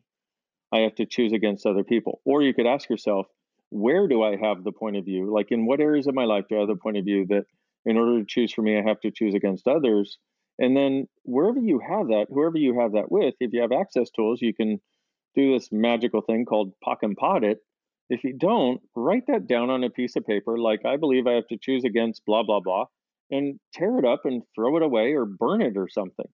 I 0.71 0.79
have 0.79 0.95
to 0.95 1.05
choose 1.05 1.31
against 1.31 1.67
other 1.67 1.83
people? 1.83 2.21
Or 2.25 2.41
you 2.41 2.53
could 2.53 2.65
ask 2.65 2.89
yourself, 2.89 3.27
where 3.69 4.07
do 4.07 4.23
I 4.23 4.35
have 4.35 4.63
the 4.63 4.71
point 4.71 4.97
of 4.97 5.05
view? 5.05 5.31
Like 5.33 5.51
in 5.51 5.65
what 5.65 5.79
areas 5.79 6.07
of 6.07 6.15
my 6.15 6.25
life 6.25 6.45
do 6.49 6.55
I 6.55 6.59
have 6.59 6.67
the 6.67 6.75
point 6.75 6.97
of 6.97 7.05
view 7.05 7.27
that 7.29 7.45
in 7.85 7.97
order 7.97 8.19
to 8.19 8.25
choose 8.27 8.53
for 8.53 8.61
me, 8.61 8.77
I 8.77 8.83
have 8.87 8.99
to 9.01 9.11
choose 9.11 9.35
against 9.35 9.67
others? 9.67 10.17
And 10.63 10.77
then 10.77 11.07
wherever 11.23 11.59
you 11.59 11.79
have 11.85 12.07
that, 12.07 12.27
whoever 12.29 12.57
you 12.57 12.79
have 12.79 12.93
that 12.93 13.11
with, 13.11 13.35
if 13.41 13.51
you 13.51 13.61
have 13.61 13.73
access 13.73 14.09
tools, 14.11 14.41
you 14.41 14.53
can 14.53 14.79
do 15.35 15.51
this 15.51 15.67
magical 15.73 16.21
thing 16.21 16.45
called 16.45 16.71
POC 16.87 16.97
and 17.01 17.17
POD 17.17 17.43
it. 17.43 17.57
If 18.09 18.23
you 18.23 18.33
don't, 18.37 18.79
write 18.95 19.27
that 19.27 19.45
down 19.45 19.69
on 19.69 19.83
a 19.83 19.89
piece 19.89 20.15
of 20.15 20.25
paper, 20.25 20.57
like 20.57 20.85
I 20.85 20.95
believe 20.95 21.27
I 21.27 21.33
have 21.33 21.47
to 21.47 21.57
choose 21.61 21.83
against 21.83 22.25
blah, 22.25 22.43
blah, 22.43 22.61
blah, 22.61 22.85
and 23.29 23.59
tear 23.73 23.99
it 23.99 24.05
up 24.05 24.21
and 24.23 24.43
throw 24.55 24.77
it 24.77 24.83
away 24.83 25.13
or 25.13 25.25
burn 25.25 25.61
it 25.61 25.75
or 25.75 25.89
something. 25.89 26.27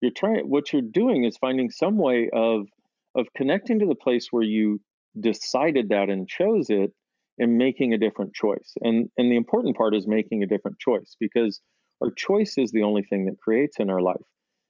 You're 0.00 0.10
trying 0.10 0.48
what 0.48 0.72
you're 0.72 0.82
doing 0.82 1.22
is 1.22 1.36
finding 1.36 1.70
some 1.70 1.96
way 1.96 2.28
of 2.32 2.66
of 3.14 3.28
connecting 3.36 3.78
to 3.78 3.86
the 3.86 3.94
place 3.94 4.28
where 4.32 4.42
you 4.42 4.80
decided 5.18 5.90
that 5.90 6.10
and 6.10 6.28
chose 6.28 6.70
it 6.70 6.92
and 7.38 7.56
making 7.56 7.94
a 7.94 7.98
different 7.98 8.34
choice. 8.34 8.72
And 8.80 9.10
and 9.16 9.30
the 9.30 9.36
important 9.36 9.76
part 9.76 9.94
is 9.94 10.08
making 10.08 10.42
a 10.42 10.46
different 10.46 10.78
choice 10.80 11.16
because 11.20 11.60
our 12.02 12.10
choice 12.10 12.58
is 12.58 12.70
the 12.70 12.82
only 12.82 13.02
thing 13.02 13.26
that 13.26 13.40
creates 13.40 13.78
in 13.78 13.90
our 13.90 14.00
life. 14.00 14.24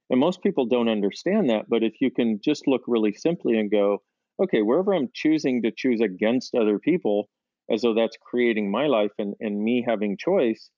And 0.09 0.19
most 0.19 0.41
people 0.41 0.65
don't 0.65 0.89
understand 0.89 1.49
that, 1.49 1.65
but 1.67 1.83
if 1.83 1.99
you 1.99 2.11
can 2.11 2.39
just 2.43 2.67
look 2.67 2.83
really 2.87 3.13
simply 3.13 3.59
and 3.59 3.69
go, 3.69 4.01
okay, 4.41 4.61
wherever 4.61 4.93
I'm 4.93 5.09
choosing 5.13 5.61
to 5.63 5.71
choose 5.71 5.99
against 5.99 6.55
other 6.55 6.79
people, 6.79 7.29
as 7.69 7.81
though 7.81 7.93
that's 7.93 8.17
creating 8.21 8.71
my 8.71 8.87
life 8.87 9.11
and, 9.17 9.33
and 9.41 9.61
me 9.61 9.83
having 9.85 10.17
choice, 10.17 10.69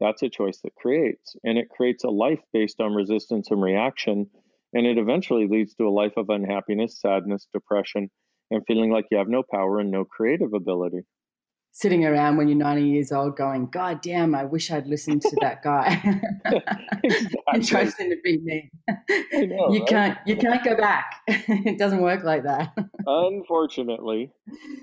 that's 0.00 0.22
a 0.22 0.28
choice 0.28 0.60
that 0.62 0.76
creates. 0.76 1.34
And 1.42 1.58
it 1.58 1.68
creates 1.70 2.04
a 2.04 2.10
life 2.10 2.40
based 2.52 2.80
on 2.80 2.94
resistance 2.94 3.50
and 3.50 3.60
reaction. 3.60 4.30
And 4.72 4.86
it 4.86 4.98
eventually 4.98 5.48
leads 5.48 5.74
to 5.74 5.88
a 5.88 5.90
life 5.90 6.16
of 6.16 6.30
unhappiness, 6.30 7.00
sadness, 7.00 7.48
depression, 7.52 8.10
and 8.50 8.62
feeling 8.66 8.92
like 8.92 9.06
you 9.10 9.18
have 9.18 9.28
no 9.28 9.42
power 9.42 9.80
and 9.80 9.90
no 9.90 10.04
creative 10.04 10.52
ability 10.52 11.00
sitting 11.72 12.04
around 12.04 12.36
when 12.36 12.48
you're 12.48 12.58
90 12.58 12.82
years 12.82 13.12
old 13.12 13.36
going, 13.36 13.68
God 13.70 14.00
damn, 14.02 14.34
I 14.34 14.44
wish 14.44 14.70
I'd 14.70 14.86
listened 14.86 15.22
to 15.22 15.36
that 15.40 15.62
guy. 15.62 16.00
and 17.52 17.64
chosen 17.64 18.10
to 18.10 18.16
be 18.24 18.38
me. 18.38 18.70
Know, 18.88 18.96
you 19.72 19.80
right? 19.80 19.88
can't 19.88 20.18
you 20.26 20.36
can't 20.36 20.64
go 20.64 20.76
back. 20.76 21.22
it 21.26 21.78
doesn't 21.78 22.00
work 22.00 22.24
like 22.24 22.44
that. 22.44 22.72
Unfortunately. 23.06 24.30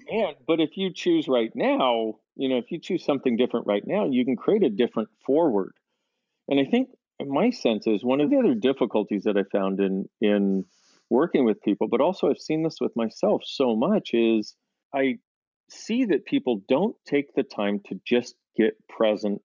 And 0.09 0.35
but 0.47 0.59
if 0.59 0.77
you 0.77 0.91
choose 0.93 1.27
right 1.27 1.51
now, 1.55 2.15
you 2.35 2.49
know, 2.49 2.57
if 2.57 2.71
you 2.71 2.79
choose 2.79 3.03
something 3.03 3.35
different 3.37 3.67
right 3.67 3.83
now, 3.85 4.05
you 4.09 4.25
can 4.25 4.35
create 4.35 4.63
a 4.63 4.69
different 4.69 5.09
forward. 5.25 5.73
And 6.47 6.59
I 6.59 6.65
think 6.65 6.89
my 7.25 7.49
sense 7.49 7.87
is 7.87 8.03
one 8.03 8.21
of 8.21 8.29
the 8.29 8.37
other 8.37 8.55
difficulties 8.55 9.23
that 9.23 9.37
I 9.37 9.43
found 9.51 9.79
in 9.79 10.07
in 10.21 10.65
working 11.09 11.45
with 11.45 11.61
people, 11.61 11.87
but 11.87 12.01
also 12.01 12.29
I've 12.29 12.39
seen 12.39 12.63
this 12.63 12.77
with 12.81 12.95
myself 12.95 13.43
so 13.45 13.75
much 13.75 14.11
is 14.13 14.55
I 14.93 15.17
see 15.69 16.05
that 16.05 16.25
people 16.25 16.61
don't 16.67 16.95
take 17.05 17.33
the 17.33 17.43
time 17.43 17.81
to 17.87 17.99
just 18.05 18.35
get 18.57 18.73
present 18.87 19.41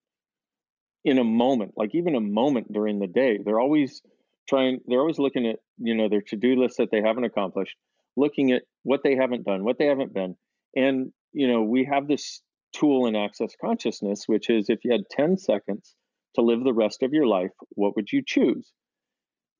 in 1.05 1.19
a 1.19 1.25
moment, 1.25 1.73
like 1.77 1.95
even 1.95 2.15
a 2.15 2.21
moment 2.21 2.73
during 2.73 2.99
the 2.99 3.07
day. 3.07 3.39
They're 3.43 3.61
always 3.61 4.03
trying, 4.49 4.81
they're 4.87 5.01
always 5.01 5.19
looking 5.19 5.47
at, 5.47 5.57
you 5.79 5.95
know, 5.95 6.09
their 6.09 6.23
to 6.29 6.37
do 6.37 6.57
list 6.57 6.77
that 6.79 6.91
they 6.91 7.01
haven't 7.01 7.25
accomplished, 7.25 7.77
looking 8.17 8.53
at 8.53 8.63
what 8.83 9.01
they 9.03 9.17
haven't 9.17 9.45
done, 9.45 9.65
what 9.65 9.79
they 9.79 9.87
haven't 9.87 10.13
been. 10.13 10.37
And, 10.77 11.13
you 11.33 11.49
know, 11.49 11.63
we 11.63 11.89
have 11.91 12.07
this 12.07 12.43
tool 12.75 13.07
in 13.07 13.17
access 13.17 13.55
consciousness, 13.61 14.25
which 14.27 14.51
is 14.51 14.69
if 14.69 14.81
you 14.85 14.93
had 14.93 15.09
10 15.11 15.39
seconds 15.39 15.95
to 16.35 16.43
live 16.43 16.63
the 16.63 16.75
rest 16.75 17.03
of 17.03 17.13
your 17.13 17.27
life, 17.27 17.51
what 17.71 17.97
would 17.97 18.13
you 18.13 18.23
choose? 18.25 18.71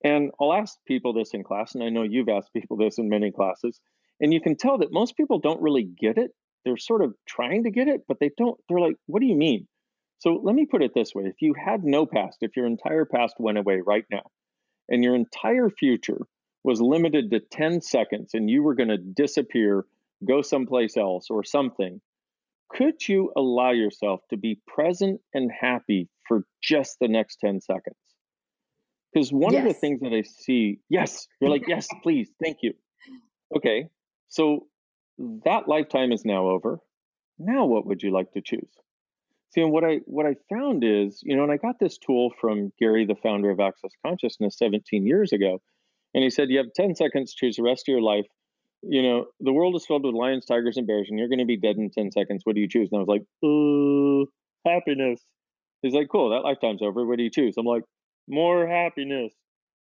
And 0.05 0.31
I'll 0.41 0.53
ask 0.53 0.77
people 0.87 1.13
this 1.13 1.35
in 1.35 1.43
class, 1.43 1.75
and 1.75 1.85
I 1.85 1.89
know 1.89 2.03
you've 2.03 2.29
asked 2.29 2.53
people 2.53 2.77
this 2.77 2.99
in 2.99 3.09
many 3.09 3.33
classes, 3.33 3.81
and 4.21 4.33
you 4.33 4.41
can 4.41 4.57
tell 4.57 4.79
that 4.79 4.93
most 4.93 5.17
people 5.17 5.39
don't 5.39 5.61
really 5.61 5.85
get 5.85 6.17
it 6.17 6.31
they're 6.65 6.77
sort 6.77 7.03
of 7.03 7.15
trying 7.27 7.65
to 7.65 7.71
get 7.71 7.89
it, 7.89 8.03
but 8.07 8.19
they 8.21 8.31
don't. 8.37 8.59
They're 8.69 8.81
like, 8.81 8.97
what 9.07 9.21
do 9.21 9.27
you 9.27 9.37
mean? 9.37 9.67
So 10.19 10.39
let 10.43 10.55
me 10.55 10.67
put 10.67 10.83
it 10.83 10.93
this 10.95 11.15
way 11.15 11.25
if 11.25 11.41
you 11.41 11.55
had 11.55 11.83
no 11.83 12.07
past, 12.07 12.39
if 12.43 12.57
your 12.57 12.67
entire 12.67 13.07
past 13.07 13.37
went 13.39 13.59
away 13.59 13.81
right 13.85 14.05
now, 14.11 14.23
and 14.89 15.03
your 15.03 15.15
entire 15.15 15.71
future 15.71 16.27
was 16.63 16.81
limited 16.81 17.31
to 17.31 17.41
10 17.41 17.81
seconds 17.81 18.35
and 18.35 18.51
you 18.51 18.63
were 18.63 18.75
going 18.75 18.91
to 18.91 18.99
disappear, 18.99 19.87
go 20.27 20.43
someplace 20.43 20.97
else 20.97 21.29
or 21.31 21.43
something, 21.43 22.01
could 22.69 23.09
you 23.09 23.33
allow 23.37 23.71
yourself 23.71 24.21
to 24.31 24.37
be 24.37 24.61
present 24.67 25.21
and 25.33 25.51
happy 25.51 26.09
for 26.29 26.45
just 26.63 26.99
the 27.01 27.09
next 27.09 27.37
10 27.41 27.63
seconds? 27.63 27.97
Because 29.13 29.33
one 29.33 29.55
yes. 29.55 29.63
of 29.63 29.69
the 29.69 29.75
things 29.75 30.01
that 30.03 30.13
I 30.13 30.23
see, 30.23 30.79
yes, 30.89 31.27
you're 31.41 31.51
like, 31.51 31.67
yes, 31.67 31.89
please, 32.03 32.31
thank 32.43 32.59
you. 32.63 32.75
Okay, 33.57 33.89
so 34.29 34.67
that 35.45 35.69
lifetime 35.69 36.13
is 36.13 36.25
now 36.25 36.49
over. 36.49 36.79
Now 37.39 37.67
what 37.67 37.87
would 37.87 38.03
you 38.03 38.11
like 38.11 38.33
to 38.33 38.41
choose? 38.41 38.71
See, 39.51 39.63
and 39.63 39.73
what 39.73 39.85
I 39.85 40.01
what 40.07 40.27
I 40.27 40.37
found 40.49 40.85
is, 40.85 41.21
you 41.23 41.37
know, 41.37 41.43
and 41.43 41.53
I 41.53 41.57
got 41.57 41.79
this 41.81 41.99
tool 41.99 42.33
from 42.41 42.73
Gary, 42.79 43.05
the 43.05 43.17
founder 43.17 43.51
of 43.51 43.59
Access 43.59 43.91
Consciousness, 44.07 44.57
17 44.59 45.07
years 45.07 45.33
ago, 45.33 45.61
and 46.15 46.23
he 46.23 46.31
said 46.31 46.51
you 46.51 46.59
have 46.59 46.73
10 46.75 46.95
seconds 46.95 47.33
to 47.35 47.47
choose 47.47 47.57
the 47.57 47.63
rest 47.63 47.89
of 47.89 47.93
your 47.93 48.03
life. 48.03 48.27
You 48.83 49.03
know, 49.03 49.27
the 49.41 49.53
world 49.53 49.75
is 49.77 49.85
filled 49.85 50.05
with 50.05 50.15
lions, 50.15 50.47
tigers, 50.47 50.77
and 50.77 50.87
bears, 50.87 51.09
and 51.11 51.19
you're 51.19 51.29
going 51.29 51.41
to 51.41 51.45
be 51.45 51.57
dead 51.57 51.77
in 51.77 51.91
10 51.91 52.13
seconds. 52.13 52.43
What 52.45 52.55
do 52.55 52.61
you 52.61 52.69
choose? 52.69 52.89
And 52.93 52.99
I 52.99 53.05
was 53.05 53.09
like, 53.09 53.25
uh, 53.45 54.71
happiness. 54.71 55.21
He's 55.83 55.95
like, 55.95 56.09
cool, 56.11 56.31
that 56.31 56.47
lifetime's 56.47 56.83
over. 56.83 57.05
What 57.05 57.19
do 57.19 57.25
you 57.25 57.31
choose? 57.31 57.55
I'm 57.59 57.67
like, 57.67 57.85
more 58.29 58.67
happiness. 58.67 59.35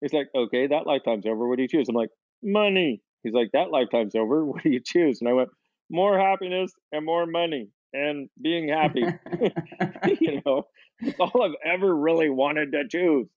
He's 0.02 0.14
like, 0.14 0.28
okay, 0.36 0.68
that 0.68 0.88
lifetime's 0.88 1.26
over. 1.26 1.48
What 1.48 1.58
do 1.58 1.64
you 1.64 1.68
choose? 1.68 1.90
I'm 1.90 1.96
like, 1.96 2.10
money. 2.44 3.02
He's 3.26 3.34
like, 3.34 3.52
that 3.54 3.72
lifetime's 3.72 4.16
over. 4.16 4.46
What 4.46 4.64
do 4.64 4.70
you 4.70 4.80
choose? 4.80 5.20
And 5.20 5.30
I 5.30 5.34
went, 5.34 5.50
more 5.90 6.18
happiness 6.18 6.72
and 6.92 7.06
more 7.06 7.26
money 7.26 7.70
and 7.94 8.30
being 8.42 8.70
happy. 8.70 9.02
you 10.20 10.42
know, 10.46 10.68
it's 11.00 11.20
all 11.20 11.44
I've 11.44 11.74
ever 11.74 11.96
really 11.96 12.30
wanted 12.30 12.72
to 12.74 12.88
choose. 12.88 13.28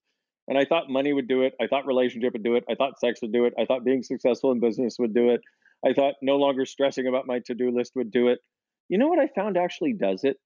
And 0.47 0.57
I 0.57 0.65
thought 0.65 0.89
money 0.89 1.13
would 1.13 1.29
do 1.29 1.43
it. 1.43 1.55
I 1.61 1.67
thought 1.67 1.87
relationship 1.87 2.33
would 2.33 2.43
do 2.43 2.57
it. 2.57 2.65
I 2.71 2.75
thought 2.75 2.99
sex 2.99 3.21
would 3.21 3.33
do 3.33 3.45
it. 3.45 3.55
I 3.59 3.67
thought 3.67 3.85
being 3.85 4.03
successful 4.03 4.51
in 4.53 4.61
business 4.61 4.97
would 4.99 5.15
do 5.15 5.31
it. 5.31 5.41
I 5.85 5.93
thought 5.93 6.15
no 6.23 6.37
longer 6.37 6.65
stressing 6.65 7.07
about 7.07 7.27
my 7.27 7.41
to 7.47 7.55
do 7.55 7.71
list 7.71 7.93
would 7.97 8.11
do 8.11 8.29
it. 8.29 8.39
You 8.89 8.99
know 8.99 9.09
what 9.09 9.19
I 9.19 9.29
found 9.29 9.59
actually 9.59 9.93
does 9.93 10.25
it? 10.25 10.39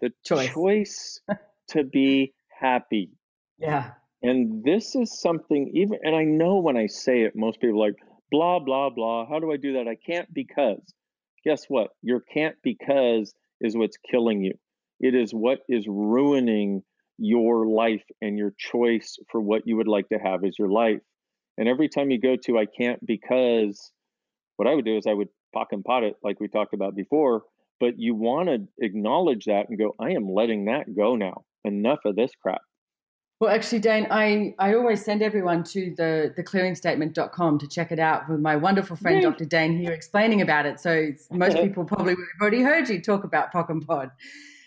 The 0.00 0.12
choice, 0.24 0.52
choice 0.52 1.20
to 1.70 1.84
be 1.84 2.34
happy. 2.48 3.10
Yeah. 3.58 3.92
And 4.22 4.62
this 4.62 4.94
is 4.94 5.18
something 5.18 5.70
even, 5.74 5.98
and 6.02 6.14
I 6.14 6.24
know 6.24 6.56
when 6.56 6.76
I 6.76 6.86
say 6.86 7.22
it, 7.22 7.34
most 7.34 7.60
people 7.60 7.80
like, 7.80 7.94
blah, 8.30 8.58
blah, 8.58 8.90
blah. 8.90 9.26
How 9.28 9.38
do 9.38 9.52
I 9.52 9.56
do 9.56 9.74
that? 9.74 9.88
I 9.88 9.96
can't 9.96 10.32
because. 10.32 10.80
Guess 11.44 11.66
what? 11.68 11.90
Your 12.02 12.20
can't 12.20 12.56
because 12.62 13.34
is 13.60 13.76
what's 13.76 13.96
killing 14.10 14.42
you. 14.42 14.54
It 15.00 15.14
is 15.14 15.32
what 15.32 15.58
is 15.68 15.86
ruining 15.86 16.82
your 17.18 17.66
life 17.66 18.04
and 18.20 18.36
your 18.36 18.52
choice 18.58 19.16
for 19.30 19.40
what 19.40 19.62
you 19.66 19.76
would 19.76 19.88
like 19.88 20.08
to 20.08 20.18
have 20.18 20.44
as 20.44 20.58
your 20.58 20.70
life. 20.70 21.00
And 21.56 21.68
every 21.68 21.88
time 21.88 22.10
you 22.10 22.20
go 22.20 22.36
to 22.36 22.58
I 22.58 22.66
can't 22.66 23.04
because, 23.04 23.90
what 24.56 24.68
I 24.68 24.74
would 24.74 24.84
do 24.84 24.96
is 24.96 25.06
I 25.06 25.14
would 25.14 25.28
POC 25.54 25.66
and 25.72 25.84
POD 25.84 26.04
it 26.04 26.16
like 26.22 26.40
we 26.40 26.48
talked 26.48 26.74
about 26.74 26.94
before. 26.94 27.42
But 27.78 27.98
you 27.98 28.14
want 28.14 28.48
to 28.48 28.66
acknowledge 28.78 29.44
that 29.46 29.68
and 29.68 29.78
go, 29.78 29.94
I 30.00 30.12
am 30.12 30.32
letting 30.32 30.66
that 30.66 30.94
go 30.94 31.14
now. 31.14 31.44
Enough 31.64 32.00
of 32.04 32.16
this 32.16 32.30
crap. 32.42 32.62
Well, 33.38 33.54
actually, 33.54 33.80
Dain, 33.80 34.06
I, 34.10 34.54
I 34.58 34.74
always 34.74 35.04
send 35.04 35.22
everyone 35.22 35.62
to 35.64 35.94
the, 35.96 36.32
the 36.34 36.42
clearingstatement.com 36.42 37.58
to 37.58 37.68
check 37.68 37.92
it 37.92 37.98
out 37.98 38.30
with 38.30 38.40
my 38.40 38.56
wonderful 38.56 38.96
friend, 38.96 39.22
Dr. 39.22 39.44
Dain, 39.44 39.76
Heer 39.76 39.92
explaining 39.92 40.40
about 40.40 40.64
it. 40.64 40.80
So 40.80 41.10
most 41.30 41.56
people 41.62 41.84
probably 41.84 42.14
have 42.14 42.40
already 42.40 42.62
heard 42.62 42.88
you 42.88 43.00
talk 43.00 43.24
about 43.24 43.52
POC 43.52 43.70
and 43.70 43.86
POD. 43.86 44.10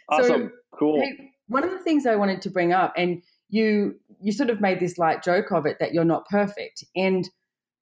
Awesome. 0.09 0.27
So, 0.27 0.77
cool. 0.77 1.01
Hey, 1.01 1.31
one 1.47 1.63
of 1.63 1.71
the 1.71 1.79
things 1.79 2.05
I 2.05 2.15
wanted 2.15 2.43
to 2.43 2.51
bring 2.51 2.71
up, 2.71 2.93
and 2.95 3.23
you 3.49 3.95
you 4.21 4.31
sort 4.31 4.51
of 4.51 4.61
made 4.61 4.79
this 4.79 4.99
light 4.99 5.23
joke 5.23 5.51
of 5.51 5.65
it 5.65 5.77
that 5.79 5.93
you're 5.93 6.05
not 6.05 6.27
perfect. 6.27 6.83
And 6.95 7.27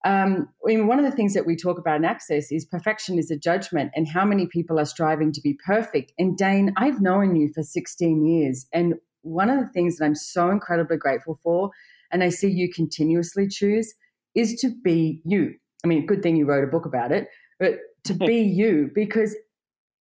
um, 0.04 0.48
I 0.64 0.68
mean, 0.68 0.86
one 0.86 0.98
of 0.98 1.04
the 1.04 1.14
things 1.14 1.34
that 1.34 1.44
we 1.44 1.56
talk 1.56 1.78
about 1.78 1.96
in 1.96 2.04
Access 2.04 2.50
is 2.50 2.64
perfection 2.64 3.18
is 3.18 3.30
a 3.30 3.36
judgment, 3.36 3.90
and 3.94 4.08
how 4.08 4.24
many 4.24 4.46
people 4.46 4.80
are 4.80 4.86
striving 4.86 5.32
to 5.32 5.40
be 5.42 5.58
perfect. 5.66 6.12
And 6.18 6.36
Dain, 6.38 6.72
I've 6.78 7.02
known 7.02 7.36
you 7.36 7.52
for 7.52 7.62
16 7.62 8.24
years, 8.24 8.66
and 8.72 8.94
one 9.22 9.50
of 9.50 9.60
the 9.60 9.68
things 9.68 9.96
that 9.96 10.04
I'm 10.04 10.14
so 10.14 10.50
incredibly 10.50 10.96
grateful 10.96 11.38
for, 11.42 11.70
and 12.10 12.22
I 12.22 12.28
see 12.28 12.48
you 12.48 12.72
continuously 12.72 13.48
choose, 13.48 13.92
is 14.34 14.54
to 14.60 14.70
be 14.82 15.20
you. 15.24 15.54
I 15.84 15.88
mean, 15.88 16.06
good 16.06 16.22
thing 16.22 16.36
you 16.36 16.46
wrote 16.46 16.64
a 16.64 16.70
book 16.70 16.86
about 16.86 17.12
it, 17.12 17.28
but 17.58 17.78
to 18.04 18.14
be 18.26 18.40
you, 18.40 18.90
because 18.94 19.36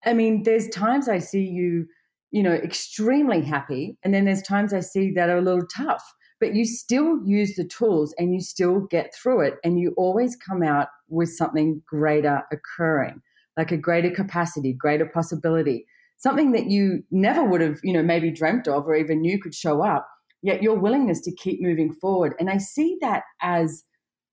I 0.05 0.13
mean, 0.13 0.45
there's 0.45 0.69
times 0.69 1.09
I 1.09 1.19
see 1.19 1.43
you, 1.43 1.87
you 2.31 2.43
know, 2.43 2.53
extremely 2.53 3.41
happy, 3.43 3.99
and 4.03 4.15
then 4.15 4.25
there's 4.25 4.43
times 4.43 4.73
I 4.73 4.81
see 4.81 5.13
that 5.13 5.31
are 5.31 5.39
a 5.39 5.43
little 5.43 5.67
tough 5.67 6.03
but 6.41 6.55
you 6.55 6.65
still 6.65 7.21
use 7.25 7.57
the 7.57 7.65
tools 7.65 8.15
and 8.19 8.35
you 8.35 8.41
still 8.41 8.81
get 8.81 9.15
through 9.15 9.41
it 9.41 9.55
and 9.65 9.81
you 9.81 9.95
always 9.97 10.37
come 10.37 10.63
out 10.63 10.89
with 11.09 11.31
something 11.31 11.83
greater 11.87 12.43
occurring 12.53 13.21
like 13.57 13.73
a 13.73 13.77
greater 13.77 14.11
capacity 14.11 14.73
greater 14.73 15.07
possibility 15.07 15.87
something 16.19 16.53
that 16.53 16.71
you 16.71 17.03
never 17.11 17.45
would 17.45 17.61
have 17.61 17.79
you 17.83 17.93
know 17.93 18.03
maybe 18.03 18.31
dreamt 18.31 18.69
of 18.69 18.87
or 18.87 18.95
even 18.95 19.21
knew 19.21 19.41
could 19.41 19.55
show 19.55 19.83
up 19.83 20.09
yet 20.43 20.63
your 20.63 20.79
willingness 20.79 21.21
to 21.21 21.35
keep 21.35 21.61
moving 21.61 21.93
forward 21.93 22.35
and 22.39 22.51
i 22.51 22.59
see 22.59 22.97
that 23.01 23.23
as 23.43 23.85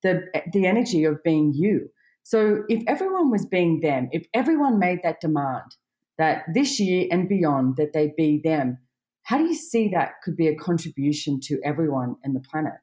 the 0.04 0.22
the 0.52 0.66
energy 0.66 1.04
of 1.04 1.22
being 1.24 1.54
you 1.54 1.90
so 2.24 2.64
if 2.70 2.84
everyone 2.88 3.32
was 3.32 3.46
being 3.46 3.80
them 3.82 4.08
if 4.12 4.26
everyone 4.34 4.80
made 4.80 5.00
that 5.04 5.20
demand 5.22 5.76
that 6.18 6.44
this 6.54 6.80
year 6.80 7.08
and 7.12 7.28
beyond 7.28 7.76
that 7.78 7.94
they 7.94 8.14
be 8.18 8.42
them 8.44 8.78
how 9.24 9.38
do 9.38 9.46
you 9.46 9.56
see 9.56 9.90
that 9.90 10.22
could 10.24 10.36
be 10.36 10.48
a 10.48 10.56
contribution 10.56 11.40
to 11.44 11.60
everyone 11.64 12.16
and 12.24 12.36
the 12.36 12.42
planet? 12.42 12.74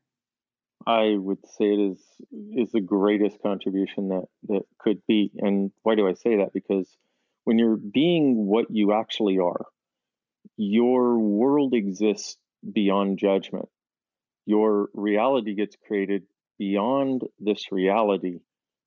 I 0.87 1.17
would 1.19 1.45
say 1.45 1.67
it 1.67 1.93
is 1.93 1.99
is 2.57 2.73
the 2.73 2.81
greatest 2.81 3.37
contribution 3.43 4.09
that 4.09 4.25
that 4.49 4.63
could 4.79 5.03
be. 5.07 5.31
And 5.39 5.71
why 5.83 5.95
do 5.95 6.09
I 6.09 6.15
say 6.15 6.37
that? 6.37 6.55
Because 6.55 6.97
when 7.44 7.59
you're 7.59 7.76
being 7.76 8.46
what 8.46 8.66
you 8.70 8.92
actually 8.92 9.38
are, 9.38 9.66
your 10.57 11.18
world 11.18 11.74
exists 11.74 12.37
beyond 12.72 13.18
judgment. 13.18 13.68
Your 14.46 14.88
reality 14.94 15.55
gets 15.55 15.76
created 15.87 16.24
beyond 16.59 17.22
this 17.38 17.72
reality. 17.72 18.40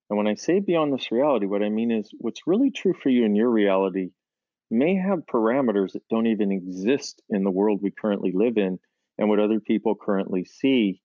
And 0.10 0.18
when 0.18 0.28
I 0.28 0.36
say 0.36 0.60
beyond 0.60 0.94
this 0.94 1.12
reality, 1.12 1.46
what 1.46 1.64
I 1.64 1.70
mean 1.70 1.92
is 1.92 2.12
what's 2.18 2.46
really 2.46 2.72
true 2.72 2.94
for 3.02 3.10
you 3.10 3.26
in 3.26 3.36
your 3.36 3.50
reality 3.50 4.10
may 4.70 4.96
have 4.96 5.26
parameters 5.32 5.94
that 5.94 6.08
don't 6.10 6.28
even 6.28 6.52
exist 6.52 7.22
in 7.30 7.44
the 7.44 7.52
world 7.52 7.80
we 7.82 7.92
currently 7.92 8.32
live 8.34 8.58
in 8.58 8.80
and 9.18 9.30
what 9.30 9.40
other 9.40 9.60
people 9.60 9.96
currently 9.96 10.46
see. 10.46 11.02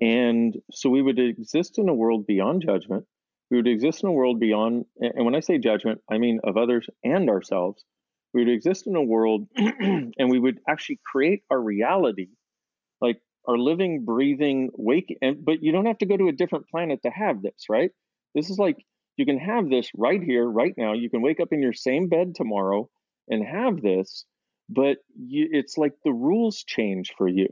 And 0.00 0.56
so 0.72 0.90
we 0.90 1.02
would 1.02 1.18
exist 1.18 1.78
in 1.78 1.88
a 1.88 1.94
world 1.94 2.26
beyond 2.26 2.62
judgment. 2.62 3.04
We 3.50 3.56
would 3.56 3.68
exist 3.68 4.02
in 4.02 4.08
a 4.08 4.12
world 4.12 4.40
beyond, 4.40 4.84
and 5.00 5.24
when 5.24 5.34
I 5.34 5.40
say 5.40 5.58
judgment, 5.58 6.00
I 6.10 6.18
mean 6.18 6.40
of 6.44 6.56
others 6.56 6.86
and 7.02 7.30
ourselves. 7.30 7.84
We 8.34 8.44
would 8.44 8.52
exist 8.52 8.86
in 8.86 8.94
a 8.94 9.02
world 9.02 9.48
and 9.56 10.30
we 10.30 10.38
would 10.38 10.58
actually 10.68 11.00
create 11.04 11.42
our 11.50 11.60
reality, 11.60 12.28
like 13.00 13.20
our 13.46 13.56
living, 13.56 14.04
breathing, 14.04 14.68
wake. 14.74 15.16
And, 15.22 15.42
but 15.42 15.62
you 15.62 15.72
don't 15.72 15.86
have 15.86 15.98
to 15.98 16.06
go 16.06 16.16
to 16.16 16.28
a 16.28 16.32
different 16.32 16.68
planet 16.68 17.00
to 17.04 17.10
have 17.10 17.40
this, 17.40 17.64
right? 17.70 17.90
This 18.34 18.50
is 18.50 18.58
like 18.58 18.84
you 19.16 19.24
can 19.24 19.38
have 19.38 19.70
this 19.70 19.90
right 19.96 20.22
here, 20.22 20.46
right 20.46 20.74
now. 20.76 20.92
You 20.92 21.08
can 21.08 21.22
wake 21.22 21.40
up 21.40 21.48
in 21.52 21.62
your 21.62 21.72
same 21.72 22.08
bed 22.08 22.34
tomorrow 22.34 22.88
and 23.28 23.44
have 23.44 23.80
this, 23.80 24.26
but 24.68 24.98
you, 25.18 25.48
it's 25.50 25.78
like 25.78 25.94
the 26.04 26.12
rules 26.12 26.62
change 26.64 27.14
for 27.16 27.28
you. 27.28 27.48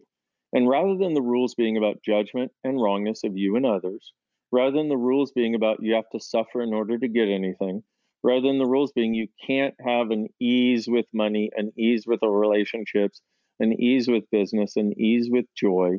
And 0.52 0.68
rather 0.68 0.96
than 0.96 1.14
the 1.14 1.22
rules 1.22 1.54
being 1.54 1.76
about 1.76 2.02
judgment 2.04 2.52
and 2.62 2.80
wrongness 2.80 3.24
of 3.24 3.36
you 3.36 3.56
and 3.56 3.66
others, 3.66 4.12
rather 4.52 4.76
than 4.76 4.88
the 4.88 4.96
rules 4.96 5.32
being 5.32 5.54
about 5.54 5.82
you 5.82 5.94
have 5.94 6.08
to 6.10 6.20
suffer 6.20 6.62
in 6.62 6.72
order 6.72 6.98
to 6.98 7.08
get 7.08 7.28
anything, 7.28 7.82
rather 8.22 8.46
than 8.46 8.58
the 8.58 8.66
rules 8.66 8.92
being 8.92 9.14
you 9.14 9.28
can't 9.46 9.74
have 9.84 10.10
an 10.10 10.28
ease 10.40 10.86
with 10.88 11.06
money, 11.12 11.50
an 11.56 11.72
ease 11.78 12.06
with 12.06 12.20
relationships, 12.22 13.20
an 13.60 13.72
ease 13.80 14.08
with 14.08 14.30
business, 14.30 14.76
an 14.76 14.98
ease 15.00 15.28
with 15.30 15.46
joy, 15.54 15.98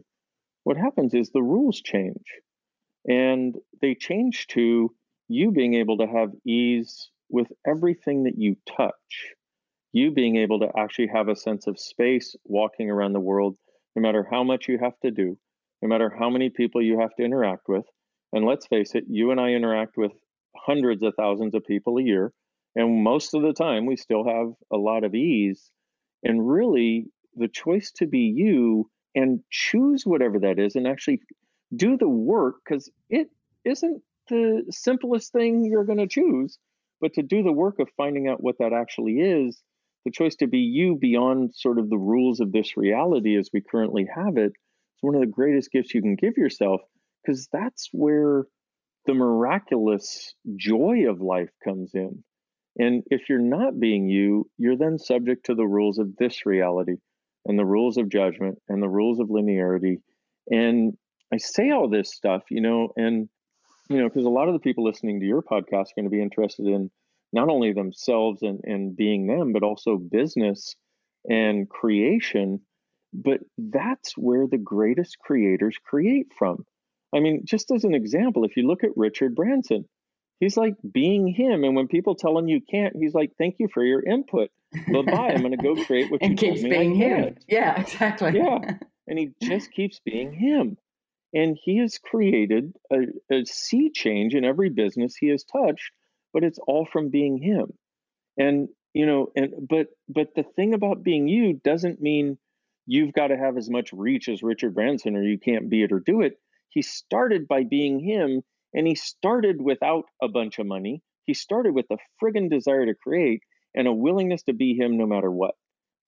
what 0.64 0.78
happens 0.78 1.14
is 1.14 1.30
the 1.30 1.44
rules 1.44 1.82
change. 1.82 2.42
And 3.08 3.56
they 3.82 3.96
change 3.96 4.48
to 4.48 4.94
you 5.30 5.52
being 5.52 5.76
able 5.76 5.98
to 6.00 6.08
have 6.08 6.32
ease 6.46 7.10
with 7.30 7.48
everything 7.66 8.24
that 8.24 8.38
you 8.38 8.56
touch 8.66 9.36
you 9.98 10.12
being 10.12 10.36
able 10.36 10.60
to 10.60 10.70
actually 10.78 11.08
have 11.08 11.28
a 11.28 11.36
sense 11.36 11.68
of 11.68 11.80
space 11.80 12.36
walking 12.44 12.90
around 12.90 13.14
the 13.14 13.20
world, 13.20 13.58
no 13.96 14.02
matter 14.02 14.28
how 14.30 14.44
much 14.44 14.68
you 14.68 14.78
have 14.78 15.00
to 15.00 15.12
do, 15.12 15.38
no 15.82 15.90
matter 15.90 16.14
how 16.18 16.30
many 16.30 16.50
people 16.50 16.82
you 16.82 17.00
have 17.00 17.16
to 17.16 17.24
interact 17.24 17.68
with. 17.68 17.86
And 18.34 18.46
let's 18.46 18.68
face 18.68 18.96
it, 18.96 19.06
you 19.10 19.32
and 19.32 19.40
I 19.40 19.52
interact 19.52 19.98
with 19.98 20.12
hundreds 20.56 21.04
of 21.04 21.14
thousands 21.16 21.54
of 21.56 21.66
people 21.66 21.98
a 21.98 22.04
year. 22.04 22.34
And 22.76 23.04
most 23.04 23.34
of 23.34 23.42
the 23.42 23.54
time, 23.54 23.86
we 23.86 23.96
still 23.96 24.26
have 24.26 24.48
a 24.72 24.78
lot 24.78 25.04
of 25.04 25.16
ease. 25.16 25.72
And 26.24 26.48
really, 26.48 27.06
the 27.36 27.48
choice 27.48 27.92
to 27.94 28.08
be 28.08 28.34
you 28.36 28.90
and 29.16 29.40
choose 29.50 30.06
whatever 30.06 30.40
that 30.40 30.60
is 30.60 30.76
and 30.76 30.88
actually 30.88 31.22
do 31.76 31.98
the 31.98 32.10
work 32.10 32.56
because 32.64 32.90
it 33.10 33.30
isn't 33.66 34.02
the 34.30 34.64
simplest 34.70 35.32
thing 35.32 35.66
you're 35.66 35.86
going 35.86 35.98
to 35.98 36.08
choose, 36.08 36.60
but 37.00 37.14
to 37.14 37.24
do 37.24 37.44
the 37.44 37.52
work 37.52 37.80
of 37.80 37.90
finding 37.98 38.28
out 38.28 38.44
what 38.44 38.58
that 38.60 38.74
actually 38.74 39.20
is 39.20 39.62
the 40.08 40.12
choice 40.12 40.38
to 40.38 40.48
be 40.48 40.60
you 40.60 40.96
beyond 40.96 41.54
sort 41.54 41.78
of 41.78 41.90
the 41.90 41.98
rules 41.98 42.40
of 42.40 42.54
this 42.54 42.78
reality 42.78 43.38
as 43.38 43.50
we 43.52 43.60
currently 43.60 44.08
have 44.16 44.38
it 44.38 44.54
is 44.54 45.02
one 45.02 45.16
of 45.16 45.20
the 45.20 45.28
greatest 45.28 45.70
gifts 45.70 45.94
you 45.94 46.02
can 46.02 46.16
give 46.16 46.38
yourself 46.38 46.80
because 47.28 47.48
that's 47.52 47.90
where 47.92 48.46
the 49.06 49.14
miraculous 49.14 50.34
joy 50.56 51.10
of 51.10 51.22
life 51.22 51.50
comes 51.64 51.92
in. 51.94 52.24
And 52.78 53.04
if 53.08 53.30
you're 53.30 53.40
not 53.40 53.80
being 53.80 54.08
you, 54.08 54.50
you're 54.58 54.78
then 54.78 55.00
subject 55.00 55.48
to 55.48 55.56
the 55.56 55.66
rules 55.66 55.98
of 55.98 56.16
this 56.18 56.46
reality 56.46 56.96
and 57.46 57.58
the 57.58 57.66
rules 57.66 57.98
of 57.98 58.10
judgment 58.10 58.60
and 58.70 58.82
the 58.82 58.90
rules 58.90 59.20
of 59.20 59.28
linearity. 59.28 59.98
And 60.50 60.94
I 61.34 61.38
say 61.38 61.72
all 61.72 61.90
this 61.90 62.14
stuff, 62.14 62.44
you 62.50 62.62
know, 62.62 62.90
and, 62.96 63.30
you 63.90 63.98
know, 63.98 64.08
because 64.08 64.26
a 64.26 64.30
lot 64.30 64.48
of 64.48 64.54
the 64.54 64.60
people 64.60 64.84
listening 64.84 65.20
to 65.20 65.26
your 65.26 65.42
podcast 65.42 65.88
are 65.88 65.96
going 65.96 66.06
to 66.06 66.12
be 66.12 66.22
interested 66.22 66.68
in 66.68 66.92
not 67.34 67.50
only 67.50 67.74
themselves 67.74 68.42
and, 68.42 68.60
and 68.64 68.96
being 68.96 69.28
them, 69.28 69.54
but 69.54 69.64
also 69.64 69.98
business 69.98 70.76
and 71.28 71.68
creation. 71.68 72.62
But 73.14 73.40
that's 73.58 74.14
where 74.18 74.48
the 74.48 74.58
greatest 74.58 75.18
creators 75.18 75.78
create 75.84 76.28
from. 76.38 76.66
I 77.18 77.20
mean, 77.20 77.42
just 77.46 77.72
as 77.72 77.84
an 77.84 77.96
example, 77.96 78.46
if 78.46 78.56
you 78.56 78.68
look 78.68 78.84
at 78.84 78.92
Richard 78.96 79.36
Branson, 79.36 79.86
he's 80.40 80.56
like 80.56 80.76
being 80.94 81.28
him. 81.28 81.64
And 81.64 81.76
when 81.76 81.88
people 81.88 82.16
tell 82.16 82.38
him 82.38 82.48
you 82.48 82.62
can't, 82.62 82.96
he's 82.96 83.14
like, 83.14 83.32
thank 83.38 83.56
you 83.60 83.68
for 83.74 83.84
your 83.84 84.04
input. 84.04 84.50
Bye 84.92 85.02
bye. 85.02 85.32
I'm 85.34 85.42
going 85.42 85.52
to 85.52 85.58
go 85.58 85.76
create 85.86 86.12
what 86.12 86.22
and 86.22 86.40
you 86.42 86.52
keeps 86.52 86.62
being 86.64 86.96
him. 86.96 87.36
Yeah, 87.48 87.80
exactly. 87.80 88.34
Yeah. 88.36 88.76
And 89.10 89.18
he 89.18 89.30
just 89.42 89.72
keeps 89.72 90.02
being 90.04 90.34
him. 90.34 90.78
And 91.34 91.58
he 91.64 91.78
has 91.78 91.98
created 91.98 92.74
a, 92.92 93.04
a 93.32 93.46
sea 93.46 93.90
change 93.90 94.36
in 94.36 94.44
every 94.44 94.68
business 94.70 95.16
he 95.16 95.30
has 95.30 95.46
touched 95.46 95.92
but 96.38 96.44
it's 96.44 96.60
all 96.68 96.86
from 96.86 97.10
being 97.10 97.38
him 97.42 97.74
and 98.38 98.70
you 98.94 99.08
know 99.08 99.32
and 99.36 99.54
but 99.68 99.88
but 100.08 100.28
the 100.36 100.44
thing 100.44 100.76
about 100.76 101.04
being 101.04 101.28
you 101.28 101.54
doesn't 101.64 102.00
mean 102.00 102.38
you've 102.86 103.14
got 103.14 103.28
to 103.28 103.38
have 103.38 103.58
as 103.58 103.72
much 103.72 103.92
reach 103.92 104.30
as 104.30 104.44
richard 104.44 104.76
branson 104.76 105.16
or 105.16 105.24
you 105.24 105.40
can't 105.40 105.68
be 105.68 105.84
it 105.84 105.92
or 105.92 106.00
do 106.00 106.22
it 106.22 106.38
he 106.70 106.82
started 106.82 107.48
by 107.48 107.64
being 107.64 108.00
him 108.00 108.42
and 108.74 108.88
he 108.88 108.96
started 108.96 109.62
without 109.62 110.06
a 110.22 110.28
bunch 110.28 110.60
of 110.60 110.68
money 110.68 111.02
he 111.26 111.34
started 111.34 111.74
with 111.74 111.86
a 111.92 111.98
friggin 112.22 112.50
desire 112.50 112.86
to 112.86 112.96
create 112.96 113.42
and 113.76 113.88
a 113.88 113.94
willingness 113.94 114.44
to 114.44 114.54
be 114.54 114.76
him 114.76 114.98
no 114.98 115.06
matter 115.06 115.32
what 115.32 115.56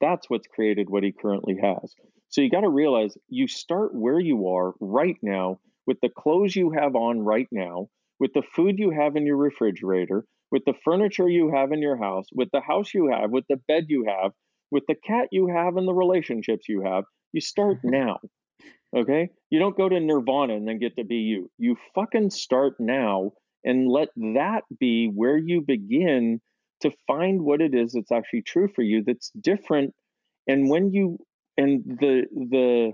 that's 0.01 0.29
what's 0.29 0.47
created 0.47 0.89
what 0.89 1.03
he 1.03 1.11
currently 1.11 1.57
has 1.61 1.93
so 2.29 2.41
you 2.41 2.49
got 2.49 2.61
to 2.61 2.69
realize 2.69 3.17
you 3.27 3.47
start 3.47 3.93
where 3.93 4.19
you 4.19 4.47
are 4.47 4.73
right 4.79 5.17
now 5.21 5.59
with 5.87 5.97
the 6.01 6.09
clothes 6.09 6.55
you 6.55 6.71
have 6.71 6.95
on 6.95 7.19
right 7.19 7.47
now 7.51 7.87
with 8.19 8.33
the 8.33 8.43
food 8.53 8.77
you 8.77 8.91
have 8.91 9.15
in 9.15 9.25
your 9.25 9.37
refrigerator, 9.37 10.25
with 10.51 10.63
the 10.65 10.73
furniture 10.83 11.29
you 11.29 11.51
have 11.53 11.71
in 11.71 11.81
your 11.81 11.97
house, 11.97 12.27
with 12.33 12.49
the 12.51 12.61
house 12.61 12.93
you 12.93 13.09
have, 13.11 13.31
with 13.31 13.45
the 13.49 13.59
bed 13.67 13.85
you 13.87 14.05
have, 14.05 14.31
with 14.71 14.83
the 14.87 14.95
cat 14.95 15.29
you 15.31 15.47
have, 15.47 15.77
and 15.77 15.87
the 15.87 15.93
relationships 15.93 16.67
you 16.67 16.81
have. 16.81 17.05
You 17.31 17.41
start 17.41 17.77
mm-hmm. 17.77 17.91
now. 17.91 18.19
Okay? 18.95 19.29
You 19.49 19.59
don't 19.59 19.77
go 19.77 19.89
to 19.89 19.99
nirvana 19.99 20.55
and 20.55 20.67
then 20.67 20.79
get 20.79 20.95
to 20.97 21.03
be 21.03 21.17
you. 21.17 21.49
You 21.57 21.75
fucking 21.95 22.31
start 22.31 22.75
now 22.79 23.33
and 23.63 23.89
let 23.89 24.09
that 24.15 24.63
be 24.79 25.07
where 25.07 25.37
you 25.37 25.61
begin 25.61 26.41
to 26.81 26.91
find 27.07 27.41
what 27.41 27.61
it 27.61 27.75
is 27.75 27.93
that's 27.93 28.11
actually 28.11 28.41
true 28.41 28.69
for 28.73 28.81
you 28.81 29.03
that's 29.03 29.31
different. 29.31 29.93
And 30.47 30.69
when 30.69 30.91
you 30.91 31.19
and 31.57 31.83
the 31.85 32.23
the 32.31 32.93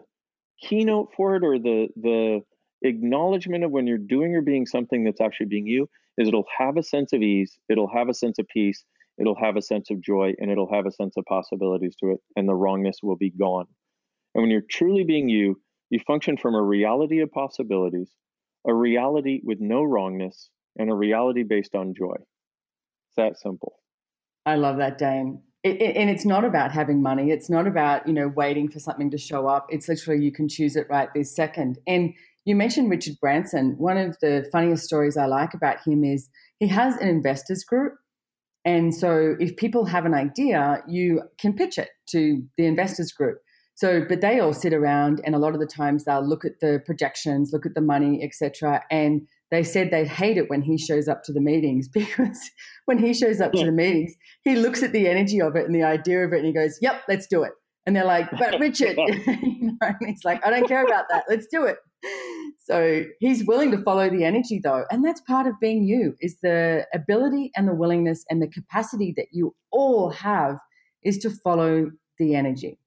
keynote 0.61 1.13
for 1.15 1.35
it 1.35 1.43
or 1.43 1.59
the 1.59 1.87
the 1.95 2.41
acknowledgement 2.81 3.63
of 3.63 3.71
when 3.71 3.87
you're 3.87 3.97
doing 3.97 4.35
or 4.35 4.41
being 4.41 4.65
something 4.65 5.03
that's 5.03 5.21
actually 5.21 5.47
being 5.47 5.67
you 5.67 5.87
is 6.17 6.27
it'll 6.27 6.45
have 6.57 6.77
a 6.77 6.83
sense 6.83 7.13
of 7.13 7.21
ease, 7.21 7.57
it'll 7.69 7.89
have 7.93 8.09
a 8.09 8.13
sense 8.13 8.39
of 8.39 8.47
peace, 8.47 8.83
it'll 9.19 9.35
have 9.35 9.57
a 9.57 9.61
sense 9.61 9.89
of 9.89 10.01
joy, 10.01 10.33
and 10.39 10.49
it'll 10.49 10.71
have 10.71 10.85
a 10.85 10.91
sense 10.91 11.15
of 11.17 11.25
possibilities 11.25 11.95
to 12.01 12.11
it, 12.11 12.19
and 12.35 12.47
the 12.47 12.55
wrongness 12.55 12.97
will 13.03 13.17
be 13.17 13.29
gone. 13.29 13.65
And 14.35 14.43
when 14.43 14.51
you're 14.51 14.61
truly 14.69 15.05
being 15.05 15.29
you, 15.29 15.61
you 15.89 15.99
function 16.05 16.35
from 16.35 16.55
a 16.55 16.61
reality 16.61 17.21
of 17.21 17.31
possibilities, 17.31 18.11
a 18.67 18.73
reality 18.73 19.39
with 19.43 19.59
no 19.61 19.81
wrongness, 19.81 20.49
and 20.77 20.91
a 20.91 20.93
reality 20.93 21.43
based 21.43 21.73
on 21.73 21.93
joy. 21.95 22.15
It's 22.15 23.15
that 23.15 23.39
simple. 23.39 23.79
I 24.45 24.55
love 24.55 24.77
that, 24.77 24.97
Dain. 24.97 25.41
It, 25.63 25.81
it, 25.81 25.95
and 25.95 26.09
it's 26.09 26.25
not 26.25 26.43
about 26.43 26.71
having 26.71 27.01
money. 27.01 27.31
It's 27.31 27.49
not 27.49 27.65
about 27.65 28.05
you 28.05 28.13
know 28.13 28.27
waiting 28.27 28.69
for 28.69 28.79
something 28.79 29.09
to 29.09 29.17
show 29.17 29.47
up. 29.47 29.67
It's 29.69 29.87
literally 29.87 30.23
you 30.23 30.31
can 30.31 30.49
choose 30.49 30.75
it 30.75 30.87
right 30.89 31.09
this 31.15 31.33
second. 31.33 31.79
And 31.87 32.13
you 32.43 32.55
mentioned 32.55 32.91
Richard 32.91 33.15
Branson. 33.21 33.75
One 33.77 33.97
of 33.97 34.17
the 34.19 34.47
funniest 34.51 34.83
stories 34.83 35.17
I 35.17 35.25
like 35.25 35.53
about 35.53 35.77
him 35.83 36.03
is 36.03 36.29
he 36.59 36.67
has 36.67 36.97
an 36.97 37.07
investors 37.07 37.63
group. 37.63 37.93
And 38.65 38.93
so 38.93 39.35
if 39.39 39.55
people 39.55 39.85
have 39.85 40.05
an 40.05 40.13
idea, 40.13 40.83
you 40.87 41.21
can 41.39 41.53
pitch 41.53 41.77
it 41.77 41.89
to 42.09 42.43
the 42.57 42.65
investors 42.65 43.11
group. 43.11 43.39
So, 43.75 44.05
but 44.07 44.21
they 44.21 44.39
all 44.39 44.53
sit 44.53 44.73
around 44.73 45.21
and 45.25 45.35
a 45.35 45.37
lot 45.37 45.53
of 45.53 45.59
the 45.59 45.65
times 45.65 46.05
they'll 46.05 46.25
look 46.25 46.45
at 46.45 46.61
the 46.61 46.81
projections, 46.85 47.51
look 47.51 47.65
at 47.65 47.75
the 47.75 47.81
money, 47.81 48.23
etc. 48.23 48.81
And 48.89 49.27
they 49.51 49.63
said 49.63 49.91
they 49.91 50.05
hate 50.05 50.37
it 50.37 50.49
when 50.49 50.61
he 50.61 50.77
shows 50.77 51.09
up 51.09 51.23
to 51.23 51.33
the 51.33 51.41
meetings 51.41 51.87
because 51.93 52.39
when 52.85 52.97
he 52.97 53.13
shows 53.13 53.41
up 53.41 53.51
yeah. 53.53 53.61
to 53.61 53.65
the 53.67 53.75
meetings, 53.75 54.15
he 54.43 54.55
looks 54.55 54.81
at 54.81 54.93
the 54.93 55.07
energy 55.07 55.41
of 55.41 55.57
it 55.57 55.65
and 55.65 55.75
the 55.75 55.83
idea 55.83 56.25
of 56.25 56.31
it 56.31 56.37
and 56.37 56.45
he 56.45 56.53
goes, 56.53 56.79
Yep, 56.81 57.03
let's 57.09 57.27
do 57.27 57.43
it. 57.43 57.51
And 57.85 57.95
they're 57.95 58.05
like, 58.05 58.31
But 58.31 58.59
Richard, 58.59 58.95
you 58.97 59.57
know, 59.61 59.77
and 59.81 59.97
he's 60.07 60.23
like, 60.23 60.45
I 60.45 60.51
don't 60.51 60.67
care 60.67 60.85
about 60.85 61.05
that. 61.09 61.25
Let's 61.29 61.47
do 61.47 61.65
it. 61.65 61.77
So 62.59 63.03
he's 63.19 63.45
willing 63.45 63.71
to 63.71 63.77
follow 63.79 64.09
the 64.09 64.23
energy 64.23 64.61
though. 64.63 64.85
And 64.89 65.03
that's 65.03 65.21
part 65.21 65.47
of 65.47 65.59
being 65.59 65.83
you 65.83 66.15
is 66.21 66.37
the 66.41 66.85
ability 66.93 67.51
and 67.57 67.67
the 67.67 67.75
willingness 67.75 68.23
and 68.29 68.41
the 68.41 68.47
capacity 68.47 69.13
that 69.17 69.27
you 69.31 69.53
all 69.71 70.11
have 70.11 70.57
is 71.03 71.17
to 71.19 71.29
follow 71.29 71.91
the 72.17 72.35
energy. 72.35 72.79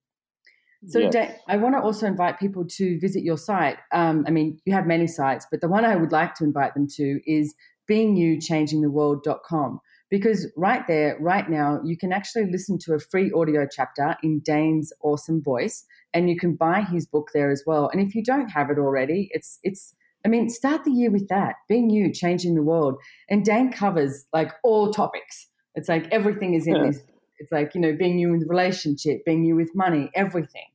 So 0.87 1.01
yes. 1.01 1.39
I 1.49 1.57
want 1.57 1.75
to 1.75 1.81
also 1.81 2.07
invite 2.07 2.39
people 2.39 2.65
to 2.65 3.01
visit 3.01 3.25
your 3.25 3.37
site. 3.37 3.79
Um, 3.93 4.25
I 4.29 4.31
mean, 4.31 4.61
you 4.65 4.73
have 4.73 4.87
many 4.87 5.09
sites, 5.09 5.47
but 5.51 5.61
the 5.61 5.69
one 5.69 5.85
I 5.85 5.97
would 5.97 6.13
like 6.13 6.35
to 6.37 6.45
invite 6.45 6.75
them 6.75 6.87
to 6.97 7.21
is 7.27 7.55
beingyouchangingtheworld.com 7.91 9.81
because 10.11 10.51
right 10.57 10.87
there, 10.87 11.17
right 11.21 11.49
now, 11.49 11.81
you 11.85 11.97
can 11.97 12.13
actually 12.13 12.51
listen 12.51 12.79
to 12.83 12.95
a 12.95 12.99
free 12.99 13.31
audio 13.35 13.67
chapter 13.71 14.17
in 14.23 14.41
Dain's 14.41 14.93
awesome 15.03 15.43
voice, 15.43 15.85
and 16.15 16.31
you 16.31 16.37
can 16.39 16.55
buy 16.55 16.83
his 16.83 17.07
book 17.07 17.31
there 17.35 17.51
as 17.51 17.63
well. 17.67 17.91
And 17.93 18.01
if 18.01 18.15
you 18.15 18.23
don't 18.23 18.49
have 18.49 18.71
it 18.71 18.79
already, 18.79 19.29
it's 19.33 19.59
it's 19.63 19.95
I 20.25 20.29
mean, 20.29 20.49
start 20.49 20.85
the 20.85 20.91
year 20.91 21.11
with 21.11 21.29
that. 21.29 21.57
Being 21.69 21.91
you, 21.91 22.13
changing 22.13 22.55
the 22.55 22.63
world. 22.63 22.97
And 23.29 23.45
Dain 23.45 23.71
covers 23.71 24.27
like 24.33 24.53
all 24.65 24.93
topics. 24.93 25.47
It's 25.75 25.89
like 25.89 26.09
everything 26.11 26.55
is 26.55 26.67
in 26.67 26.77
yeah. 26.77 26.87
this. 26.87 27.03
It's 27.39 27.53
like, 27.53 27.75
you 27.75 27.81
know, 27.81 27.95
being 27.95 28.19
you 28.19 28.33
in 28.33 28.41
the 28.41 28.47
relationship, 28.47 29.25
being 29.25 29.45
you 29.45 29.57
with 29.57 29.75
money, 29.75 30.11
everything. 30.15 30.67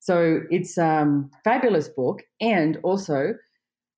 So 0.00 0.40
it's 0.50 0.78
a 0.78 0.86
um, 0.86 1.30
fabulous 1.44 1.88
book. 1.88 2.22
And 2.40 2.78
also, 2.82 3.34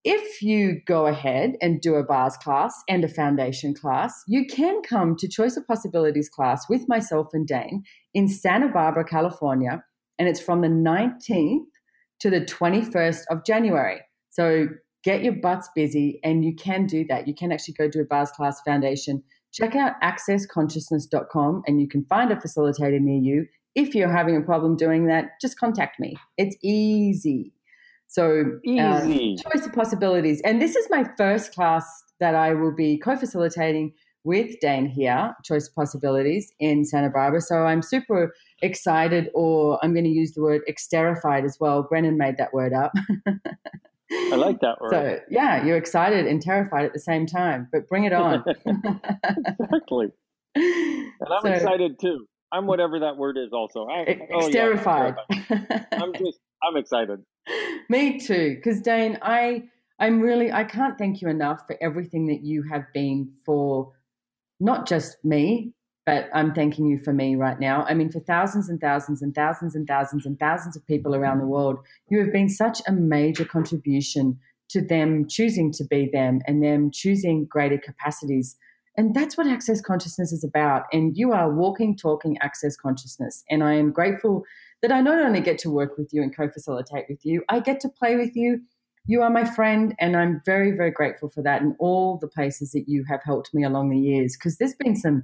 if 0.04 0.40
you 0.40 0.80
go 0.86 1.06
ahead 1.06 1.56
and 1.60 1.80
do 1.80 1.96
a 1.96 2.02
bars 2.02 2.36
class 2.38 2.74
and 2.88 3.04
a 3.04 3.08
foundation 3.08 3.74
class, 3.74 4.24
you 4.26 4.46
can 4.46 4.80
come 4.82 5.14
to 5.16 5.28
Choice 5.28 5.56
of 5.56 5.66
Possibilities 5.66 6.30
class 6.30 6.68
with 6.70 6.88
myself 6.88 7.28
and 7.34 7.46
Dain 7.46 7.84
in 8.14 8.28
Santa 8.28 8.68
Barbara, 8.68 9.04
California. 9.04 9.84
And 10.18 10.28
it's 10.28 10.40
from 10.40 10.62
the 10.62 10.68
19th 10.68 11.66
to 12.20 12.30
the 12.30 12.40
21st 12.40 13.22
of 13.30 13.44
January. 13.44 14.00
So 14.30 14.68
get 15.04 15.22
your 15.22 15.34
butts 15.34 15.68
busy 15.74 16.20
and 16.24 16.44
you 16.44 16.54
can 16.54 16.86
do 16.86 17.04
that. 17.08 17.28
You 17.28 17.34
can 17.34 17.52
actually 17.52 17.74
go 17.74 17.88
do 17.88 18.00
a 18.00 18.04
bars 18.04 18.30
class 18.30 18.60
foundation. 18.62 19.22
Check 19.52 19.74
out 19.74 20.00
accessconsciousness.com 20.02 21.62
and 21.66 21.80
you 21.80 21.88
can 21.88 22.04
find 22.04 22.30
a 22.30 22.36
facilitator 22.36 23.00
near 23.00 23.20
you. 23.20 23.46
If 23.74 23.94
you're 23.94 24.12
having 24.12 24.36
a 24.36 24.40
problem 24.40 24.76
doing 24.76 25.06
that, 25.06 25.40
just 25.40 25.58
contact 25.58 26.00
me. 26.00 26.16
It's 26.36 26.56
easy. 26.62 27.52
So, 28.10 28.58
uh, 28.66 29.06
choice 29.06 29.66
of 29.66 29.72
possibilities. 29.72 30.40
And 30.44 30.60
this 30.60 30.74
is 30.74 30.88
my 30.90 31.04
first 31.16 31.54
class 31.54 31.84
that 32.18 32.34
I 32.34 32.54
will 32.54 32.74
be 32.74 32.98
co 32.98 33.16
facilitating 33.16 33.92
with 34.24 34.58
Dain 34.60 34.86
Heer, 34.86 35.32
Choice 35.44 35.68
of 35.68 35.74
Possibilities 35.76 36.52
in 36.58 36.84
Santa 36.84 37.08
Barbara. 37.08 37.40
So, 37.40 37.66
I'm 37.66 37.82
super 37.82 38.34
excited, 38.62 39.30
or 39.32 39.78
I'm 39.84 39.92
going 39.94 40.06
to 40.06 40.10
use 40.10 40.32
the 40.32 40.42
word 40.42 40.62
exterified 40.66 41.44
as 41.44 41.58
well. 41.60 41.84
Brendan 41.84 42.18
made 42.18 42.36
that 42.38 42.52
word 42.52 42.72
up. 42.72 42.92
I 44.12 44.36
like 44.36 44.60
that 44.60 44.76
word. 44.80 44.90
So, 44.90 45.20
yeah, 45.30 45.64
you're 45.64 45.76
excited 45.76 46.26
and 46.26 46.42
terrified 46.42 46.84
at 46.84 46.92
the 46.92 47.00
same 47.00 47.26
time, 47.26 47.68
but 47.72 47.88
bring 47.88 48.04
it 48.04 48.12
on. 48.12 48.44
exactly. 48.66 50.08
And 51.22 51.28
I'm 51.34 51.42
so, 51.42 51.52
excited 51.52 52.00
too. 52.00 52.26
I'm 52.50 52.66
whatever 52.66 52.98
that 53.00 53.16
word 53.16 53.36
is 53.36 53.52
also. 53.52 53.86
I, 53.86 54.18
oh, 54.32 54.48
yeah, 54.48 55.14
I'm 55.92 56.14
just, 56.14 56.38
I'm 56.62 56.76
excited. 56.76 57.20
Me 57.90 58.18
too, 58.18 58.56
because 58.56 58.80
Dain, 58.80 59.18
I 59.22 59.64
I'm 60.00 60.20
really 60.20 60.50
I 60.50 60.64
can't 60.64 60.96
thank 60.96 61.20
you 61.20 61.28
enough 61.28 61.66
for 61.66 61.76
everything 61.80 62.26
that 62.28 62.42
you 62.42 62.62
have 62.62 62.84
been 62.94 63.30
for 63.44 63.92
not 64.58 64.88
just 64.88 65.22
me, 65.24 65.72
but 66.10 66.28
I'm 66.34 66.52
thanking 66.52 66.86
you 66.86 66.98
for 66.98 67.12
me 67.12 67.36
right 67.36 67.60
now. 67.60 67.84
I 67.84 67.94
mean, 67.94 68.10
for 68.10 68.18
thousands 68.18 68.68
and 68.68 68.80
thousands 68.80 69.22
and 69.22 69.32
thousands 69.32 69.76
and 69.76 69.86
thousands 69.86 70.26
and 70.26 70.36
thousands 70.40 70.76
of 70.76 70.84
people 70.88 71.14
around 71.14 71.38
the 71.38 71.46
world, 71.46 71.78
you 72.08 72.18
have 72.18 72.32
been 72.32 72.48
such 72.48 72.80
a 72.88 72.92
major 72.92 73.44
contribution 73.44 74.36
to 74.70 74.80
them 74.80 75.28
choosing 75.28 75.70
to 75.74 75.84
be 75.84 76.10
them 76.12 76.40
and 76.48 76.64
them 76.64 76.90
choosing 76.92 77.44
greater 77.44 77.78
capacities. 77.78 78.56
And 78.96 79.14
that's 79.14 79.36
what 79.36 79.46
access 79.46 79.80
consciousness 79.80 80.32
is 80.32 80.42
about. 80.42 80.86
And 80.92 81.16
you 81.16 81.30
are 81.30 81.54
walking, 81.54 81.96
talking 81.96 82.36
access 82.40 82.76
consciousness. 82.76 83.44
And 83.48 83.62
I 83.62 83.74
am 83.74 83.92
grateful 83.92 84.42
that 84.82 84.90
I 84.90 85.02
not 85.02 85.20
only 85.20 85.40
get 85.40 85.58
to 85.58 85.70
work 85.70 85.96
with 85.96 86.08
you 86.12 86.24
and 86.24 86.36
co 86.36 86.48
facilitate 86.48 87.04
with 87.08 87.24
you, 87.24 87.44
I 87.48 87.60
get 87.60 87.78
to 87.82 87.88
play 87.88 88.16
with 88.16 88.34
you. 88.34 88.62
You 89.06 89.22
are 89.22 89.30
my 89.30 89.44
friend, 89.44 89.94
and 90.00 90.16
I'm 90.16 90.42
very, 90.44 90.72
very 90.72 90.90
grateful 90.90 91.30
for 91.30 91.42
that 91.44 91.62
and 91.62 91.76
all 91.78 92.18
the 92.18 92.28
places 92.28 92.72
that 92.72 92.84
you 92.88 93.04
have 93.08 93.20
helped 93.24 93.54
me 93.54 93.62
along 93.62 93.90
the 93.90 93.98
years 93.98 94.36
because 94.36 94.58
there's 94.58 94.74
been 94.74 94.96
some, 94.96 95.22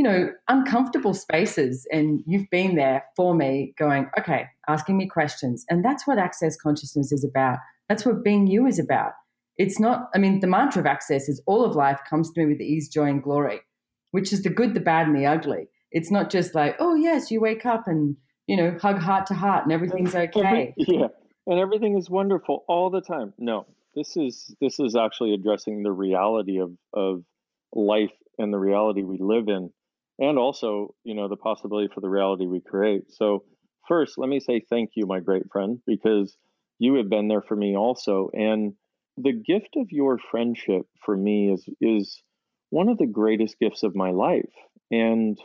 you 0.00 0.04
know, 0.04 0.30
uncomfortable 0.48 1.12
spaces, 1.12 1.86
and 1.92 2.22
you've 2.26 2.48
been 2.50 2.74
there 2.74 3.04
for 3.16 3.34
me 3.34 3.74
going, 3.78 4.08
okay, 4.18 4.46
asking 4.66 4.96
me 4.96 5.06
questions. 5.06 5.66
And 5.68 5.84
that's 5.84 6.06
what 6.06 6.16
access 6.16 6.56
consciousness 6.56 7.12
is 7.12 7.22
about. 7.22 7.58
That's 7.86 8.06
what 8.06 8.24
being 8.24 8.46
you 8.46 8.66
is 8.66 8.78
about. 8.78 9.12
It's 9.58 9.78
not, 9.78 10.08
I 10.14 10.18
mean, 10.18 10.40
the 10.40 10.46
mantra 10.46 10.80
of 10.80 10.86
access 10.86 11.28
is 11.28 11.42
all 11.44 11.66
of 11.66 11.76
life 11.76 12.00
comes 12.08 12.30
to 12.30 12.40
me 12.40 12.46
with 12.46 12.62
ease, 12.62 12.88
joy, 12.88 13.10
and 13.10 13.22
glory, 13.22 13.60
which 14.12 14.32
is 14.32 14.42
the 14.42 14.48
good, 14.48 14.72
the 14.72 14.80
bad, 14.80 15.06
and 15.06 15.14
the 15.14 15.26
ugly. 15.26 15.68
It's 15.92 16.10
not 16.10 16.30
just 16.30 16.54
like, 16.54 16.76
oh, 16.78 16.94
yes, 16.94 17.30
you 17.30 17.38
wake 17.38 17.66
up 17.66 17.86
and 17.86 18.16
you 18.46 18.56
know, 18.56 18.74
hug 18.80 19.00
heart 19.00 19.26
to 19.26 19.34
heart 19.34 19.64
and 19.64 19.72
everything's 19.72 20.14
okay. 20.14 20.72
yeah. 20.78 21.08
And 21.46 21.60
everything 21.60 21.98
is 21.98 22.08
wonderful 22.08 22.64
all 22.68 22.88
the 22.88 23.02
time. 23.02 23.34
No, 23.38 23.66
this 23.94 24.16
is 24.16 24.56
this 24.62 24.80
is 24.80 24.96
actually 24.96 25.34
addressing 25.34 25.82
the 25.82 25.92
reality 25.92 26.58
of 26.58 26.72
of 26.94 27.22
life 27.74 28.16
and 28.38 28.50
the 28.50 28.58
reality 28.58 29.02
we 29.02 29.18
live 29.20 29.48
in 29.48 29.70
and 30.20 30.38
also, 30.38 30.94
you 31.04 31.14
know, 31.14 31.28
the 31.28 31.36
possibility 31.36 31.88
for 31.92 32.00
the 32.00 32.10
reality 32.10 32.46
we 32.46 32.60
create. 32.60 33.10
So, 33.10 33.44
first, 33.88 34.18
let 34.18 34.28
me 34.28 34.40
say 34.40 34.60
thank 34.70 34.90
you, 34.94 35.06
my 35.06 35.20
great 35.20 35.44
friend, 35.52 35.80
because 35.86 36.36
you 36.78 36.94
have 36.94 37.10
been 37.10 37.28
there 37.28 37.42
for 37.42 37.56
me 37.56 37.76
also 37.76 38.30
and 38.34 38.74
the 39.18 39.32
gift 39.32 39.76
of 39.76 39.88
your 39.90 40.18
friendship 40.30 40.82
for 41.04 41.16
me 41.16 41.52
is 41.52 41.68
is 41.80 42.22
one 42.70 42.88
of 42.88 42.98
the 42.98 43.06
greatest 43.06 43.58
gifts 43.58 43.82
of 43.82 43.94
my 43.96 44.10
life. 44.10 44.54
And 44.90 45.38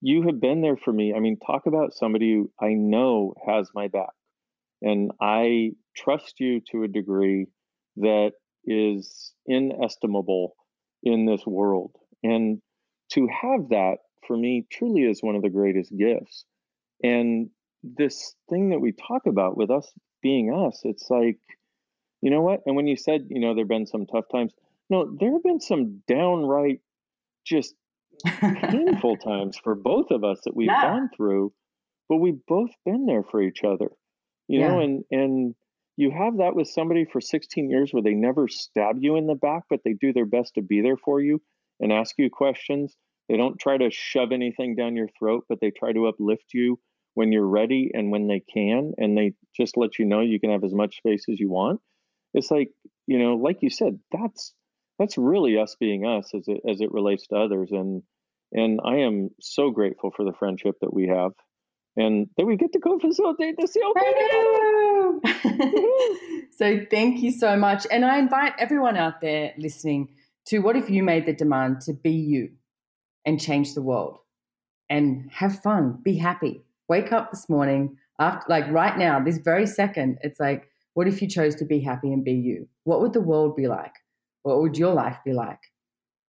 you 0.00 0.22
have 0.24 0.40
been 0.40 0.60
there 0.62 0.76
for 0.76 0.92
me. 0.92 1.14
I 1.14 1.20
mean, 1.20 1.38
talk 1.44 1.66
about 1.66 1.94
somebody 1.94 2.34
who 2.34 2.50
I 2.60 2.74
know 2.74 3.34
has 3.46 3.70
my 3.74 3.88
back. 3.88 4.12
And 4.82 5.10
I 5.20 5.72
trust 5.96 6.40
you 6.40 6.60
to 6.72 6.84
a 6.84 6.88
degree 6.88 7.46
that 7.96 8.32
is 8.64 9.32
inestimable 9.46 10.54
in 11.02 11.26
this 11.26 11.46
world. 11.46 11.92
And 12.22 12.60
to 13.12 13.28
have 13.28 13.68
that 13.70 13.96
for 14.26 14.36
me 14.36 14.66
truly 14.70 15.02
is 15.02 15.22
one 15.22 15.36
of 15.36 15.42
the 15.42 15.50
greatest 15.50 15.96
gifts. 15.96 16.44
And 17.02 17.50
this 17.82 18.34
thing 18.50 18.70
that 18.70 18.80
we 18.80 18.92
talk 18.92 19.26
about 19.26 19.56
with 19.56 19.70
us 19.70 19.90
being 20.22 20.52
us, 20.52 20.80
it's 20.84 21.08
like, 21.10 21.38
you 22.22 22.30
know 22.30 22.42
what? 22.42 22.60
And 22.66 22.74
when 22.74 22.86
you 22.86 22.96
said, 22.96 23.26
you 23.28 23.40
know, 23.40 23.54
there 23.54 23.64
have 23.64 23.68
been 23.68 23.86
some 23.86 24.06
tough 24.06 24.24
times, 24.32 24.52
no, 24.90 25.16
there 25.18 25.32
have 25.32 25.42
been 25.42 25.60
some 25.60 26.02
downright 26.08 26.80
just 27.44 27.74
painful 28.24 29.16
times 29.24 29.58
for 29.62 29.74
both 29.74 30.10
of 30.10 30.24
us 30.24 30.40
that 30.44 30.56
we've 30.56 30.66
yeah. 30.66 30.82
gone 30.82 31.10
through, 31.16 31.52
but 32.08 32.16
we've 32.16 32.44
both 32.48 32.70
been 32.84 33.06
there 33.06 33.22
for 33.22 33.42
each 33.42 33.62
other, 33.62 33.90
you 34.48 34.60
yeah. 34.60 34.68
know, 34.68 34.80
and, 34.80 35.04
and 35.10 35.54
you 35.96 36.10
have 36.10 36.38
that 36.38 36.56
with 36.56 36.68
somebody 36.68 37.04
for 37.04 37.20
16 37.20 37.70
years 37.70 37.92
where 37.92 38.02
they 38.02 38.14
never 38.14 38.48
stab 38.48 38.96
you 38.98 39.16
in 39.16 39.26
the 39.26 39.34
back, 39.34 39.64
but 39.68 39.80
they 39.84 39.92
do 39.92 40.12
their 40.12 40.26
best 40.26 40.54
to 40.54 40.62
be 40.62 40.80
there 40.80 40.96
for 40.96 41.20
you 41.20 41.40
and 41.80 41.92
ask 41.92 42.14
you 42.18 42.30
questions. 42.30 42.96
They 43.28 43.36
don't 43.36 43.58
try 43.58 43.76
to 43.76 43.90
shove 43.90 44.32
anything 44.32 44.76
down 44.76 44.96
your 44.96 45.08
throat, 45.18 45.44
but 45.48 45.60
they 45.60 45.70
try 45.70 45.92
to 45.92 46.06
uplift 46.06 46.54
you 46.54 46.78
when 47.14 47.32
you're 47.32 47.46
ready 47.46 47.90
and 47.94 48.10
when 48.10 48.28
they 48.28 48.40
can, 48.40 48.92
and 48.98 49.16
they 49.16 49.32
just 49.56 49.76
let 49.76 49.98
you 49.98 50.04
know 50.04 50.20
you 50.20 50.38
can 50.38 50.50
have 50.50 50.64
as 50.64 50.74
much 50.74 50.98
space 50.98 51.24
as 51.30 51.40
you 51.40 51.50
want. 51.50 51.80
It's 52.34 52.50
like, 52.50 52.70
you 53.06 53.18
know, 53.18 53.36
like 53.36 53.62
you 53.62 53.70
said, 53.70 53.98
that's 54.12 54.52
that's 54.98 55.18
really 55.18 55.58
us 55.58 55.76
being 55.78 56.06
us 56.06 56.32
as 56.34 56.44
it 56.46 56.60
as 56.68 56.80
it 56.80 56.92
relates 56.92 57.26
to 57.28 57.36
others. 57.36 57.70
And 57.72 58.02
and 58.52 58.80
I 58.84 58.98
am 58.98 59.30
so 59.40 59.70
grateful 59.70 60.12
for 60.14 60.24
the 60.24 60.32
friendship 60.32 60.76
that 60.80 60.92
we 60.92 61.08
have 61.08 61.32
and 61.96 62.28
that 62.36 62.46
we 62.46 62.56
get 62.56 62.72
to 62.74 62.78
co-facilitate 62.78 63.56
the 63.56 63.66
CLP. 63.66 63.98
so 66.52 66.86
thank 66.90 67.22
you 67.22 67.32
so 67.32 67.56
much. 67.56 67.86
And 67.90 68.04
I 68.04 68.18
invite 68.18 68.52
everyone 68.58 68.96
out 68.96 69.20
there 69.20 69.52
listening 69.56 70.10
to 70.46 70.58
what 70.60 70.76
if 70.76 70.90
you 70.90 71.02
made 71.02 71.26
the 71.26 71.32
demand 71.32 71.80
to 71.82 71.92
be 71.92 72.12
you 72.12 72.50
and 73.24 73.40
change 73.40 73.74
the 73.74 73.82
world 73.82 74.18
and 74.88 75.30
have 75.32 75.60
fun, 75.62 75.98
be 76.02 76.16
happy. 76.16 76.62
Wake 76.88 77.12
up 77.12 77.30
this 77.30 77.48
morning 77.48 77.96
after 78.20 78.44
like 78.48 78.70
right 78.70 78.96
now, 78.96 79.20
this 79.20 79.38
very 79.38 79.66
second, 79.66 80.18
it's 80.22 80.40
like, 80.40 80.68
what 80.94 81.08
if 81.08 81.20
you 81.20 81.28
chose 81.28 81.54
to 81.56 81.64
be 81.64 81.80
happy 81.80 82.12
and 82.12 82.24
be 82.24 82.32
you? 82.32 82.68
What 82.84 83.00
would 83.00 83.12
the 83.12 83.20
world 83.20 83.56
be 83.56 83.66
like? 83.66 83.92
What 84.42 84.60
would 84.60 84.78
your 84.78 84.94
life 84.94 85.18
be 85.24 85.32
like? 85.32 85.58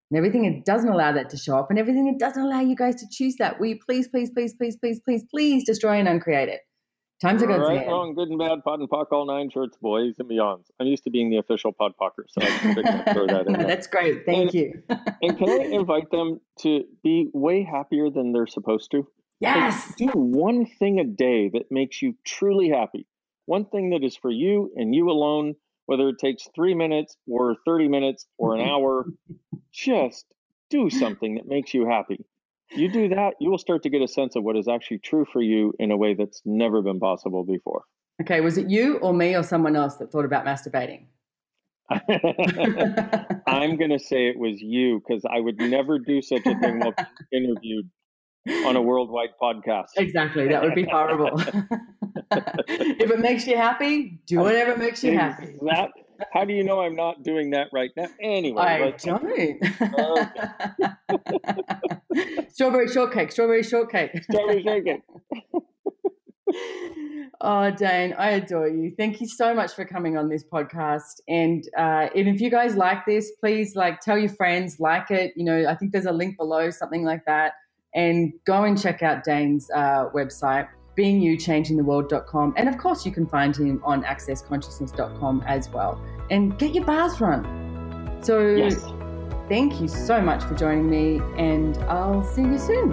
and 0.10 0.18
everything 0.18 0.46
it 0.46 0.66
doesn't 0.66 0.90
allow 0.90 1.12
that 1.12 1.30
to 1.30 1.38
show 1.38 1.58
up 1.58 1.70
and 1.70 1.80
everything 1.80 2.08
it 2.08 2.20
doesn't 2.20 2.44
allow 2.44 2.62
you 2.62 2.76
guys 2.76 2.96
to 2.96 3.06
choose 3.12 3.36
that 3.38 3.60
will 3.60 3.68
you 3.68 3.80
please 3.86 4.08
please 4.08 4.30
please 4.30 4.54
please 4.54 4.78
please 4.78 5.00
please 5.00 5.24
please 5.30 5.64
destroy 5.66 6.00
and 6.00 6.08
uncreate 6.08 6.50
it 6.50 6.62
times 7.22 7.44
are 7.44 7.48
good. 7.48 7.60
right 7.60 7.88
wrong 7.88 8.14
good 8.14 8.30
and 8.30 8.40
bad 8.40 8.64
POD 8.64 8.82
and 8.82 8.90
POC 8.90 9.06
all 9.12 9.26
nine 9.26 9.50
shorts 9.50 9.78
boys 9.78 10.16
and 10.20 10.30
beyonds. 10.30 10.66
I'm 10.80 10.88
used 10.88 11.04
to 11.06 11.10
being 11.10 11.30
the 11.30 11.38
official 11.38 11.72
POD 11.72 11.94
POCer 12.00 12.24
so 12.28 12.42
I 12.42 12.46
can 12.46 13.14
throw 13.14 13.28
that 13.28 13.48
in 13.48 13.54
that's 13.54 13.88
great 13.88 14.26
thank 14.26 14.54
and, 14.54 14.54
you. 14.54 14.84
and 15.22 15.38
can 15.38 15.50
i 15.50 15.64
invite 15.72 16.12
them 16.12 16.40
to 16.60 16.84
be 17.04 17.30
way 17.34 17.64
happier 17.64 18.10
than 18.10 18.34
they're 18.34 18.48
supposed 18.48 18.92
to? 18.92 19.08
Yes! 19.40 19.90
like, 19.90 19.98
do 19.98 20.20
one 20.20 20.66
thing 20.66 21.00
a 21.00 21.04
day 21.04 21.50
that 21.50 21.72
makes 21.72 22.02
you 22.02 22.16
truly 22.26 22.70
happy. 22.70 23.06
One 23.46 23.66
thing 23.66 23.92
that 23.92 24.04
is 24.04 24.16
for 24.18 24.32
you 24.32 24.72
and 24.76 24.96
you 24.96 25.10
alone 25.10 25.56
whether 25.88 26.10
it 26.10 26.20
takes 26.20 26.48
three 26.54 26.76
minutes 26.76 27.18
or 27.28 27.56
30 27.66 27.88
minutes 27.88 28.28
or 28.38 28.56
an 28.56 28.62
hour, 28.70 29.08
just 29.74 30.26
do 30.70 30.90
something 30.90 31.36
that 31.36 31.48
makes 31.48 31.74
you 31.74 31.88
happy. 31.88 32.24
You 32.72 32.92
do 32.92 33.10
that, 33.10 33.36
you 33.40 33.50
will 33.50 33.58
start 33.58 33.84
to 33.84 33.90
get 33.90 34.02
a 34.02 34.08
sense 34.08 34.36
of 34.36 34.44
what 34.44 34.58
is 34.58 34.68
actually 34.68 35.00
true 35.00 35.26
for 35.32 35.42
you 35.42 35.74
in 35.80 35.92
a 35.92 35.98
way 35.98 36.14
that's 36.14 36.42
never 36.46 36.82
been 36.82 37.00
possible 37.00 37.44
before. 37.44 37.84
Okay, 38.22 38.42
was 38.42 38.58
it 38.58 38.70
you 38.70 38.98
or 38.98 39.14
me 39.14 39.36
or 39.36 39.44
someone 39.44 39.76
else 39.76 39.96
that 39.96 40.12
thought 40.12 40.26
about 40.26 40.46
masturbating? 40.46 41.06
I'm 43.48 43.78
going 43.78 43.92
to 43.92 44.00
say 44.00 44.28
it 44.28 44.38
was 44.38 44.60
you 44.60 45.02
because 45.08 45.24
I 45.30 45.40
would 45.40 45.58
never 45.60 46.00
do 46.00 46.22
such 46.22 46.46
a 46.46 46.60
thing 46.60 46.80
while 46.80 46.94
being 47.32 47.46
interviewed 47.46 47.90
on 48.66 48.76
a 48.76 48.82
worldwide 48.82 49.30
podcast. 49.42 49.88
Exactly. 49.96 50.48
That 50.48 50.64
would 50.64 50.76
be 50.76 50.84
horrible. 50.84 51.40
if 52.32 53.12
it 53.12 53.20
makes 53.20 53.48
you 53.48 53.56
happy, 53.56 54.20
do 54.26 54.40
whatever 54.40 54.76
makes 54.76 55.04
you 55.04 55.18
happy. 55.18 55.56
That, 55.62 55.92
how 56.34 56.46
do 56.46 56.54
you 56.54 56.64
know 56.64 56.82
I'm 56.82 56.96
not 56.96 57.24
doing 57.24 57.52
that 57.52 57.68
right 57.74 57.92
now? 57.96 58.08
Anyway, 58.22 58.62
I 58.62 58.92
don't. 58.92 59.24
strawberry 62.52 62.88
shortcake. 62.88 63.32
Strawberry 63.32 63.64
shortcake. 63.64 64.24
Strawberry 64.24 64.64
shortcake. 64.64 65.02
oh, 67.42 67.72
Dain, 67.72 68.14
I 68.18 68.32
adore 68.32 68.68
you. 68.70 68.94
Thank 68.98 69.22
you 69.22 69.28
so 69.28 69.54
much 69.54 69.74
for 69.74 69.86
coming 69.86 70.18
on 70.18 70.30
this 70.30 70.44
podcast. 70.44 71.22
And 71.28 71.64
uh, 71.78 72.10
if 72.16 72.42
you 72.42 72.50
guys 72.50 72.76
like 72.76 73.06
this, 73.06 73.32
please 73.40 73.76
like 73.76 74.02
tell 74.02 74.18
your 74.18 74.30
friends, 74.30 74.80
like 74.80 75.12
it. 75.12 75.34
You 75.36 75.46
know, 75.46 75.66
I 75.68 75.76
think 75.76 75.92
there's 75.92 76.06
a 76.06 76.12
link 76.12 76.38
below, 76.38 76.70
something 76.70 77.04
like 77.04 77.26
that 77.26 77.54
and 77.98 78.32
go 78.46 78.64
and 78.64 78.80
check 78.80 79.02
out 79.02 79.24
Dain's 79.24 79.70
uh, 79.72 80.10
website, 80.14 80.68
beingyouchangingtheworld.com. 80.98 82.54
And 82.58 82.68
of 82.68 82.78
course, 82.78 83.06
you 83.06 83.12
can 83.12 83.26
find 83.26 83.56
him 83.56 83.82
on 83.84 84.04
accessconsciousness.com 84.04 85.44
as 85.48 85.70
well. 85.70 86.02
And 86.30 86.58
get 86.58 86.74
your 86.74 86.86
bars 86.86 87.22
run. 87.22 88.20
So, 88.22 88.56
yes. 88.56 88.84
thank 89.48 89.80
you 89.80 89.88
so 89.88 90.20
much 90.22 90.44
for 90.44 90.56
joining 90.56 90.90
me, 90.90 91.22
and 91.38 91.78
I'll 91.84 92.24
see 92.24 92.42
you 92.42 92.58
soon. 92.58 92.92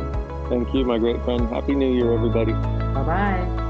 Thank 0.49 0.75
you, 0.75 0.85
my 0.85 0.99
great 0.99 1.23
friend. 1.25 1.49
Happy 1.49 1.75
New 1.75 1.93
Year, 1.93 2.13
everybody. 2.13 2.53
Bye 2.53 3.03
bye. 3.03 3.64